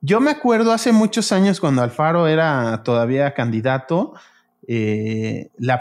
[0.00, 4.14] Yo me acuerdo hace muchos años cuando Alfaro era todavía candidato,
[4.66, 5.80] eh, la,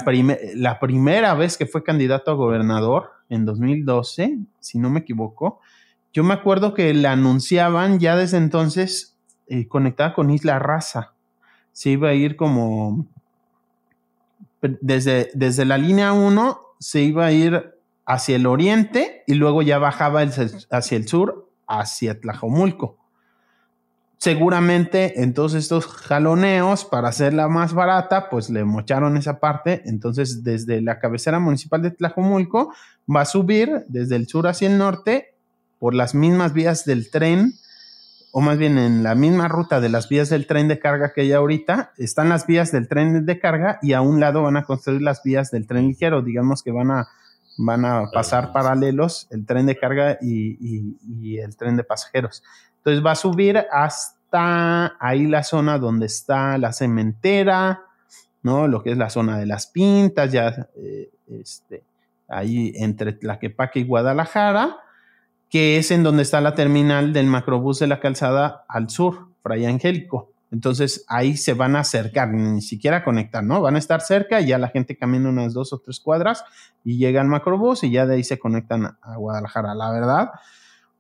[0.56, 5.60] la primera vez que fue candidato a gobernador, en 2012, si no me equivoco,
[6.14, 11.14] yo me acuerdo que la anunciaban ya desde entonces eh, conectada con Isla Raza.
[11.74, 13.06] Se iba a ir como
[14.62, 19.78] desde, desde la línea 1 se iba a ir hacia el oriente y luego ya
[19.78, 22.98] bajaba hacia el sur, hacia Tlajomulco.
[24.20, 29.84] Seguramente en todos estos jaloneos, para hacerla más barata, pues le mocharon esa parte.
[29.86, 32.74] Entonces, desde la cabecera municipal de Tlajomulco,
[33.14, 35.36] va a subir desde el sur hacia el norte
[35.78, 37.54] por las mismas vías del tren,
[38.32, 41.22] o más bien en la misma ruta de las vías del tren de carga que
[41.22, 44.64] hay ahorita, están las vías del tren de carga y a un lado van a
[44.64, 46.24] construir las vías del tren ligero.
[46.24, 47.08] Digamos que van a,
[47.60, 52.44] van a pasar paralelos el tren de carga y, y- y el tren de pasajeros.
[52.88, 57.82] Entonces va a subir hasta ahí la zona donde está la cementera,
[58.44, 58.66] ¿no?
[58.70, 61.84] Lo que es la zona de las pintas, ya eh, este,
[62.30, 64.78] ahí entre Tlaquepaque y Guadalajara,
[65.50, 69.66] que es en donde está la terminal del macrobús de la calzada al sur, Fray
[69.66, 70.32] Angélico.
[70.50, 73.60] Entonces ahí se van a acercar, ni siquiera conectar, ¿no?
[73.60, 76.46] Van a estar cerca y ya la gente camina unas dos o tres cuadras
[76.86, 79.76] y llega al macrobús y ya de ahí se conectan a Guadalajara.
[79.76, 80.30] La verdad,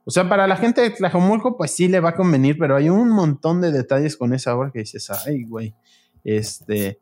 [0.07, 2.89] o sea, para la gente de Tlajomulco, pues sí le va a convenir, pero hay
[2.89, 5.75] un montón de detalles con esa obra que dices, ay, güey,
[6.23, 6.99] este,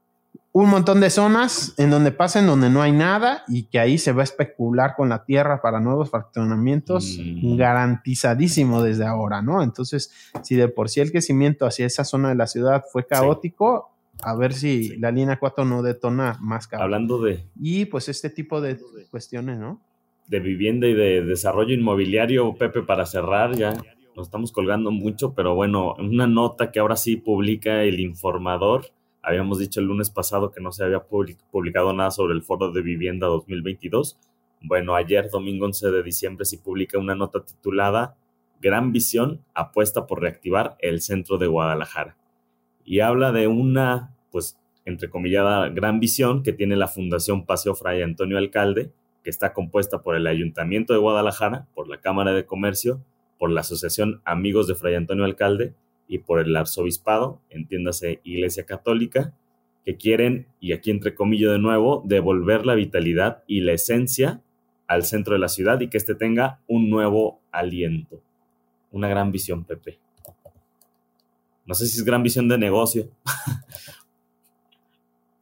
[0.52, 4.12] un montón de zonas en donde pasen donde no hay nada y que ahí se
[4.14, 7.58] va a especular con la tierra para nuevos fraccionamientos Mm.
[7.58, 9.62] garantizadísimo desde ahora, ¿no?
[9.62, 10.12] Entonces,
[10.44, 13.90] si de por sí el crecimiento hacia esa zona de la ciudad fue caótico,
[14.22, 14.98] a ver si Sí.
[14.98, 16.84] la línea 4 no detona más caótico.
[16.84, 18.80] Hablando de, Y pues este tipo de
[19.12, 19.82] cuestiones, ¿no?
[20.28, 23.74] De vivienda y de desarrollo inmobiliario, Pepe, para cerrar, ya
[24.16, 28.86] nos estamos colgando mucho, pero bueno, una nota que ahora sí publica el informador.
[29.22, 32.72] Habíamos dicho el lunes pasado que no se había public- publicado nada sobre el foro
[32.72, 34.18] de vivienda 2022.
[34.62, 38.16] Bueno, ayer, domingo 11 de diciembre, sí publica una nota titulada
[38.62, 42.18] Gran Visión apuesta por reactivar el centro de Guadalajara.
[42.86, 48.38] Y habla de una, pues, entrecomillada gran visión que tiene la Fundación Paseo Fray Antonio
[48.38, 48.92] Alcalde,
[49.26, 53.04] que está compuesta por el Ayuntamiento de Guadalajara, por la Cámara de Comercio,
[53.40, 55.74] por la Asociación Amigos de Fray Antonio Alcalde
[56.08, 59.34] y por el Arzobispado, entiéndase Iglesia Católica,
[59.84, 64.44] que quieren, y aquí entre comillas de nuevo, devolver la vitalidad y la esencia
[64.86, 68.22] al centro de la ciudad y que éste tenga un nuevo aliento.
[68.92, 69.98] Una gran visión, Pepe.
[71.66, 73.10] No sé si es gran visión de negocio.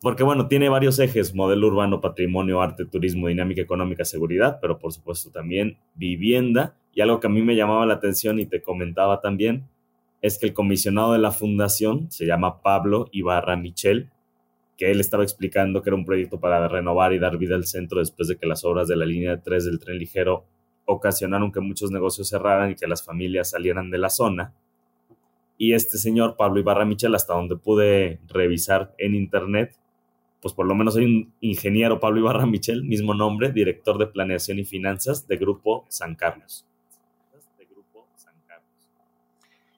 [0.03, 4.91] Porque bueno, tiene varios ejes, modelo urbano, patrimonio, arte, turismo, dinámica económica, seguridad, pero por
[4.91, 6.75] supuesto también vivienda.
[6.93, 9.69] Y algo que a mí me llamaba la atención y te comentaba también,
[10.21, 14.09] es que el comisionado de la fundación se llama Pablo Ibarra Michel,
[14.75, 17.99] que él estaba explicando que era un proyecto para renovar y dar vida al centro
[17.99, 20.43] después de que las obras de la línea 3 del tren ligero
[20.83, 24.53] ocasionaron que muchos negocios cerraran y que las familias salieran de la zona.
[25.57, 29.77] Y este señor, Pablo Ibarra Michel, hasta donde pude revisar en internet,
[30.43, 34.59] pues por lo menos hay un ingeniero, Pablo Ibarra Michel, mismo nombre, director de planeación
[34.59, 36.65] y finanzas de Grupo San Carlos.
[37.57, 38.67] De Grupo San Carlos.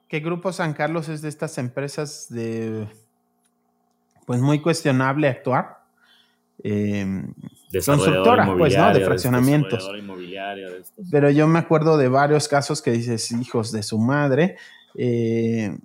[0.08, 2.88] Que Grupo San Carlos es de estas empresas de,
[4.26, 5.84] pues muy cuestionable actuar,
[6.64, 7.32] em,
[7.86, 8.92] constructora, pues, ¿no?
[8.92, 9.88] De fraccionamientos.
[11.12, 14.58] Pero yo me acuerdo de varios casos que dices, hijos de su madre.
[14.96, 15.78] Eh,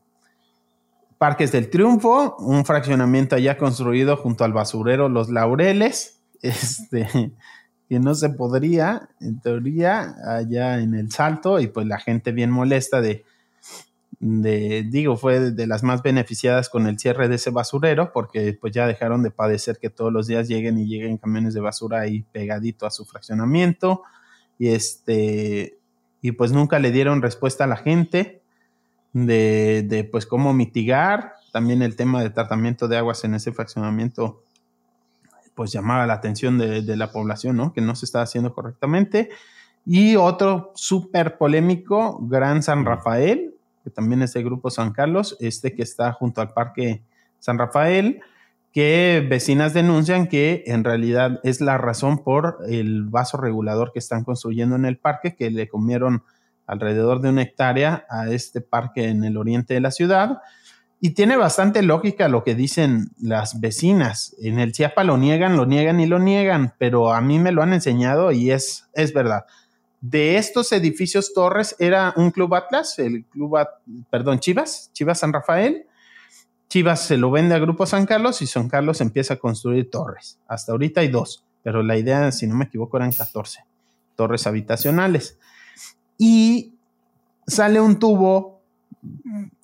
[1.20, 7.06] Parques del Triunfo, un fraccionamiento allá construido junto al basurero Los Laureles, este,
[7.90, 12.50] que no se podría, en teoría, allá en el Salto, y pues la gente bien
[12.50, 13.26] molesta de,
[14.18, 18.72] de, digo, fue de las más beneficiadas con el cierre de ese basurero, porque pues
[18.72, 22.24] ya dejaron de padecer que todos los días lleguen y lleguen camiones de basura ahí
[22.32, 24.04] pegadito a su fraccionamiento,
[24.58, 25.76] y este,
[26.22, 28.39] y pues nunca le dieron respuesta a la gente
[29.12, 34.42] de, pues cómo mitigar, también el tema de tratamiento de aguas en ese fraccionamiento
[35.54, 37.72] pues llamaba la atención de, de, la población, ¿no?
[37.72, 39.28] Que no se estaba haciendo correctamente.
[39.84, 43.54] Y otro súper polémico, Gran San Rafael,
[43.84, 47.02] que también es el grupo San Carlos, este que está junto al Parque
[47.38, 48.20] San Rafael,
[48.72, 54.24] que vecinas denuncian que en realidad es la razón por el vaso regulador que están
[54.24, 56.22] construyendo en el parque, que le comieron
[56.70, 60.38] alrededor de una hectárea a este parque en el oriente de la ciudad.
[61.00, 64.36] Y tiene bastante lógica lo que dicen las vecinas.
[64.40, 67.62] En el Chiapa lo niegan, lo niegan y lo niegan, pero a mí me lo
[67.62, 69.44] han enseñado y es, es verdad
[70.00, 73.58] de estos edificios torres era un club Atlas, el club,
[74.10, 75.86] perdón, Chivas, Chivas San Rafael.
[76.68, 80.38] Chivas se lo vende a Grupo San Carlos y San Carlos empieza a construir torres.
[80.46, 83.64] Hasta ahorita hay dos, pero la idea, si no me equivoco, eran 14
[84.14, 85.38] torres habitacionales.
[86.22, 86.74] Y
[87.46, 88.60] sale un tubo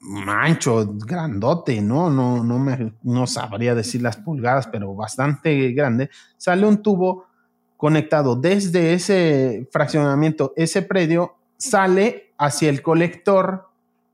[0.00, 2.08] mancho, grandote, ¿no?
[2.08, 6.08] No, no, me, no sabría decir las pulgadas, pero bastante grande.
[6.38, 7.26] Sale un tubo
[7.76, 13.68] conectado desde ese fraccionamiento, ese predio, sale hacia el colector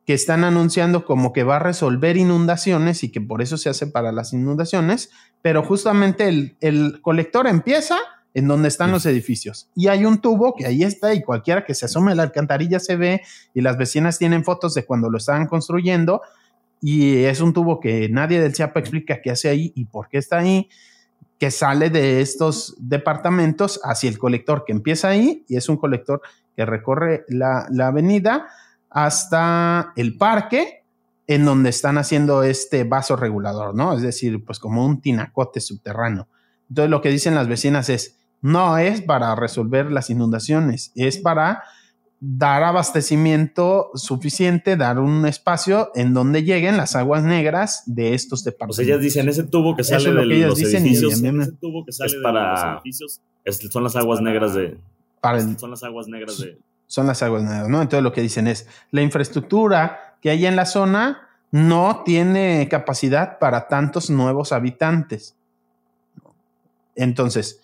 [0.05, 3.87] que están anunciando como que va a resolver inundaciones y que por eso se hace
[3.87, 5.11] para las inundaciones,
[5.43, 7.99] pero justamente el, colector empieza
[8.35, 9.69] en donde están los edificios.
[9.75, 12.81] Y hay un tubo que ahí está y cualquiera que se asome a la alcantarilla
[12.81, 13.23] se ve
[13.55, 16.23] y las vecinas tienen fotos de cuando lo estaban construyendo
[16.81, 20.19] y es un tubo que nadie del Chiapa explica qué hace ahí y por qué
[20.19, 20.69] está ahí
[21.39, 26.23] que sale de estos departamentos hacia el colector que empieza ahí y es un colector
[26.57, 28.47] que recorre la, avenida
[28.91, 30.85] hasta el parque
[31.27, 33.95] en donde están haciendo este vaso regulador, ¿no?
[33.95, 36.29] Es decir, pues como un tinacote subterráneo.
[36.69, 41.63] Entonces lo que dicen las vecinas es, no es para resolver las inundaciones, es para
[42.25, 48.77] dar abastecimiento suficiente, dar un espacio en donde lleguen las aguas negras de estos departamentos.
[48.77, 52.23] Pues ellas dicen, ese tubo que sale de los edificios, ese tubo que sale es
[52.23, 53.21] para, de los edificios,
[53.73, 54.79] son las aguas negras de...
[55.57, 56.59] son las aguas negras de...
[56.87, 57.81] Son las aguas negras, ¿no?
[57.81, 63.39] Entonces lo que dicen es, la infraestructura que hay en la zona no tiene capacidad
[63.39, 65.35] para tantos nuevos habitantes.
[66.95, 67.61] Entonces,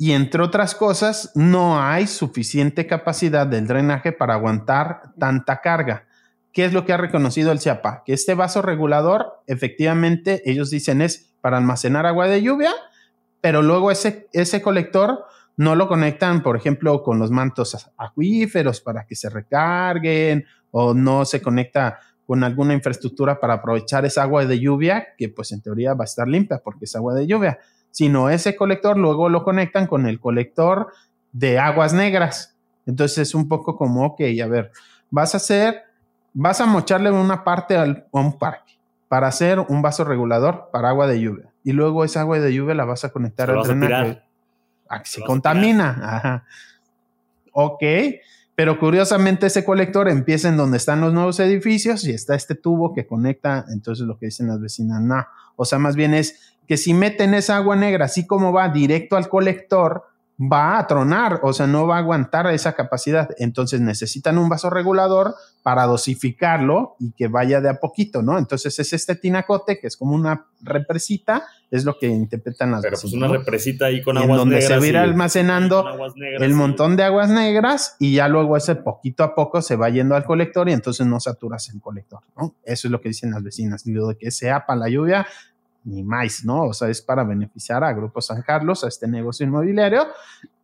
[0.00, 6.06] y entre otras cosas, no hay suficiente capacidad del drenaje para aguantar tanta carga.
[6.52, 8.04] ¿Qué es lo que ha reconocido el CIAPA?
[8.06, 12.70] Que este vaso regulador, efectivamente, ellos dicen es para almacenar agua de lluvia,
[13.40, 15.24] pero luego ese, ese colector
[15.56, 21.24] no lo conectan, por ejemplo, con los mantos acuíferos para que se recarguen o no
[21.24, 25.94] se conecta con alguna infraestructura para aprovechar esa agua de lluvia, que pues en teoría
[25.94, 27.58] va a estar limpia porque es agua de lluvia
[27.90, 30.92] sino ese colector luego lo conectan con el colector
[31.32, 32.56] de aguas negras.
[32.86, 34.72] Entonces es un poco como, ok, a ver,
[35.10, 35.82] vas a hacer,
[36.32, 38.78] vas a mocharle una parte al, a un parque
[39.08, 41.52] para hacer un vaso regulador para agua de lluvia.
[41.64, 44.22] Y luego esa agua de lluvia la vas a conectar al drenaje.
[44.88, 45.98] A que se contamina.
[46.02, 46.44] Ajá.
[47.52, 47.82] Ok,
[48.54, 52.94] pero curiosamente ese colector empieza en donde están los nuevos edificios y está este tubo
[52.94, 55.24] que conecta, entonces lo que dicen las vecinas, no,
[55.56, 59.16] o sea, más bien es que si meten esa agua negra así como va directo
[59.16, 60.04] al colector,
[60.40, 63.30] va a tronar, o sea, no va a aguantar esa capacidad.
[63.38, 68.38] Entonces necesitan un vaso regulador para dosificarlo y que vaya de a poquito, ¿no?
[68.38, 72.98] Entonces es este tinacote que es como una represita, es lo que interpretan las Pero
[73.00, 74.68] pues una represita ahí con aguas donde negras.
[74.68, 75.84] se va a ir almacenando
[76.38, 80.14] el montón de aguas negras y ya luego ese poquito a poco se va yendo
[80.14, 82.54] al colector y entonces no saturas el colector, ¿no?
[82.62, 83.84] Eso es lo que dicen las vecinas.
[83.84, 85.26] Digo, de que sea para la lluvia,
[85.88, 86.64] ni más, ¿no?
[86.64, 90.06] O sea, es para beneficiar a Grupo San Carlos, a este negocio inmobiliario.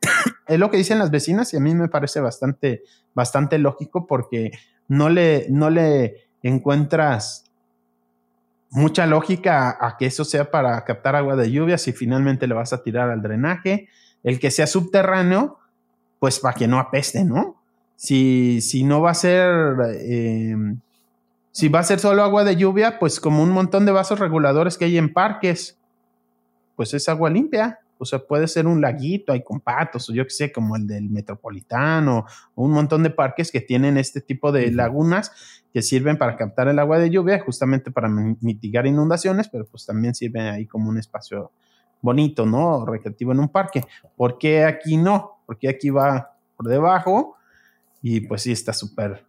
[0.47, 2.83] es lo que dicen las vecinas y a mí me parece bastante,
[3.15, 4.53] bastante lógico porque
[4.89, 7.45] no le, no le encuentras
[8.71, 12.73] mucha lógica a, que eso sea para captar agua de lluvia si finalmente le vas
[12.73, 13.89] a tirar al drenaje.
[14.23, 15.59] El que sea subterráneo,
[16.19, 17.63] pues para que no apeste, ¿no?
[17.97, 20.57] Si, si no va a ser eh,
[21.55, 24.77] si va a ser solo agua de lluvia, pues como un montón de vasos reguladores
[24.77, 25.79] que hay en parques,
[26.75, 27.79] pues es agua limpia.
[27.97, 30.89] o sea, puede ser un laguito ahí con patos, o yo que sé, como el
[30.89, 32.27] del Metropolitano,
[32.57, 35.31] o un montón de parques que tienen este tipo de lagunas
[35.73, 40.13] que sirven para captar el agua de lluvia, justamente para mitigar inundaciones, pero pues también
[40.17, 41.53] sirven ahí como un espacio
[42.03, 42.85] bonito, ¿no?
[42.85, 43.85] Recreativo en un parque.
[44.17, 45.39] ¿Por qué aquí no?
[45.47, 47.37] Porque aquí va por debajo
[48.03, 49.25] y pues sí está súper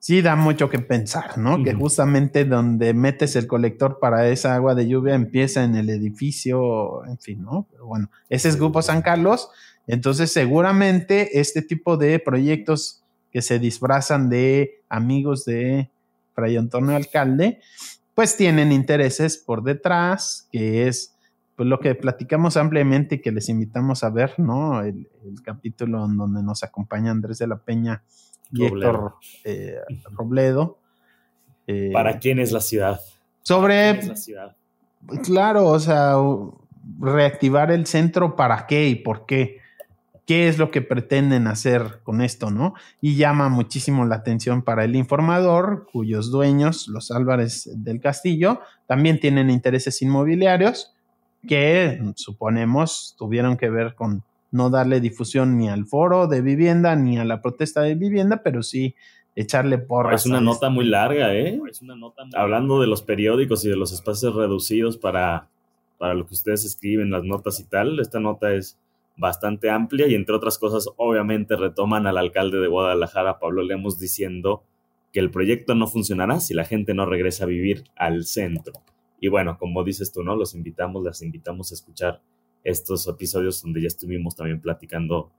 [0.00, 1.62] sí da mucho que pensar, ¿no?
[1.62, 7.04] Que justamente donde metes el colector para esa agua de lluvia empieza en el edificio,
[7.04, 7.68] en fin, ¿no?
[7.70, 9.50] Pero bueno, ese es Grupo San Carlos.
[9.86, 15.90] Entonces, seguramente este tipo de proyectos que se disfrazan de amigos de
[16.34, 17.60] Fray Antonio Alcalde,
[18.14, 21.14] pues tienen intereses por detrás, que es
[21.56, 24.80] pues lo que platicamos ampliamente y que les invitamos a ver, ¿no?
[24.80, 28.02] El, el capítulo en donde nos acompaña Andrés de la Peña
[28.52, 29.76] y Héctor eh,
[30.12, 30.78] Robledo.
[31.66, 33.00] Eh, ¿Para quién es la ciudad?
[33.42, 34.02] Sobre.
[34.02, 34.56] la ciudad?
[35.24, 36.14] Claro, o sea,
[36.98, 39.58] reactivar el centro, ¿para qué y por qué?
[40.26, 42.74] ¿Qué es lo que pretenden hacer con esto, no?
[43.00, 49.18] Y llama muchísimo la atención para el informador, cuyos dueños, los Álvarez del Castillo, también
[49.18, 50.94] tienen intereses inmobiliarios
[51.46, 57.18] que suponemos tuvieron que ver con no darle difusión ni al foro de vivienda ni
[57.18, 58.94] a la protesta de vivienda, pero sí
[59.36, 60.22] echarle porras.
[60.22, 61.60] Es una nota muy larga, ¿eh?
[61.70, 65.48] Es una nota Hablando de los periódicos y de los espacios reducidos para,
[65.98, 68.78] para lo que ustedes escriben, las notas y tal, esta nota es
[69.16, 74.64] bastante amplia y entre otras cosas obviamente retoman al alcalde de Guadalajara, Pablo Lemos, diciendo
[75.12, 78.72] que el proyecto no funcionará si la gente no regresa a vivir al centro.
[79.20, 80.36] Y bueno, como dices tú, ¿no?
[80.36, 82.22] Los invitamos, las invitamos a escuchar
[82.64, 85.30] estos episodios donde ya estuvimos también platicando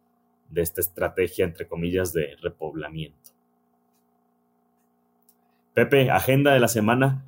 [0.49, 3.31] de esta estrategia, entre comillas, de repoblamiento.
[5.73, 7.23] Pepe, agenda de la semana.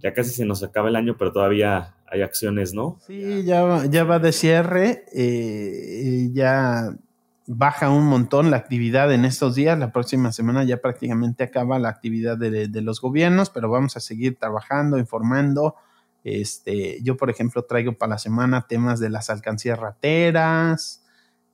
[0.00, 2.98] Ya casi se nos acaba el año, pero todavía hay acciones, ¿no?
[3.06, 5.04] Sí, ya, ya va de cierre.
[5.14, 6.96] Eh, ya
[7.46, 9.78] baja un montón la actividad en estos días.
[9.78, 14.00] La próxima semana ya prácticamente acaba la actividad de, de los gobiernos, pero vamos a
[14.00, 15.76] seguir trabajando, informando
[16.24, 21.04] este, yo, por ejemplo, traigo para la semana temas de las alcancías rateras,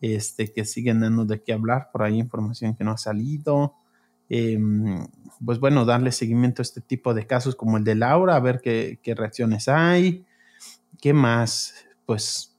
[0.01, 3.75] este, que siguen dando de qué hablar, por ahí información que no ha salido.
[4.29, 5.07] Em,
[5.45, 8.61] pues bueno, darle seguimiento a este tipo de casos como el de Laura, a ver
[8.61, 10.25] qué, qué reacciones hay.
[11.01, 11.75] ¿Qué más?
[12.05, 12.57] Pues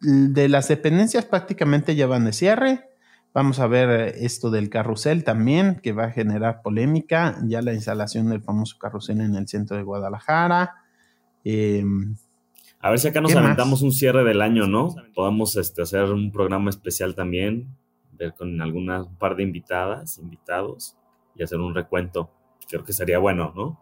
[0.00, 2.91] de las dependencias prácticamente ya van de cierre.
[3.34, 7.38] Vamos a ver eh, esto del carrusel también, que va a generar polémica.
[7.44, 10.74] Ya la instalación del famoso carrusel en el centro de Guadalajara.
[11.44, 12.14] Em,
[12.80, 14.94] a ver si acá nos aventamos un cierre del año, ¿no?
[15.14, 17.74] Podamos este, hacer un programa especial también,
[18.12, 20.96] ver con alguna un par de invitadas, invitados,
[21.34, 22.30] y hacer un recuento.
[22.68, 23.80] Creo que sería bueno, ¿no?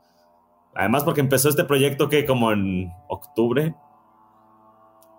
[0.75, 3.75] Además, porque empezó este proyecto que como en octubre.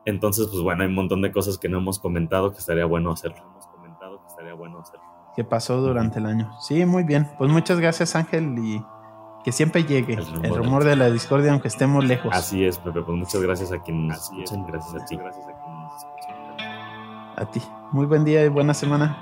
[0.06, 3.12] Entonces, pues bueno, hay un montón de cosas que no hemos comentado que estaría bueno
[3.12, 3.62] hacerlo
[4.54, 5.06] bueno hacerlo.
[5.36, 6.52] Que pasó durante el año.
[6.60, 7.30] Sí, muy bien.
[7.38, 8.84] Pues muchas gracias, Ángel, y
[9.44, 12.34] que siempre llegue el rumor, de la discordia, aunque estemos lejos.
[12.34, 13.02] Así es, Pepe.
[13.02, 14.66] Pues muchas gracias a quien nos escuchan.
[14.68, 15.16] Gracias a ti.
[15.16, 17.62] Gracias a quien nos A ti.
[17.92, 19.18] Muy buen día y buena semana.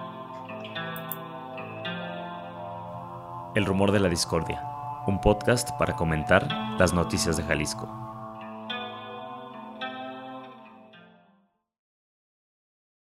[3.56, 4.64] El rumor de la discordia.
[5.08, 8.09] Un podcast para comentar las noticias de Jalisco.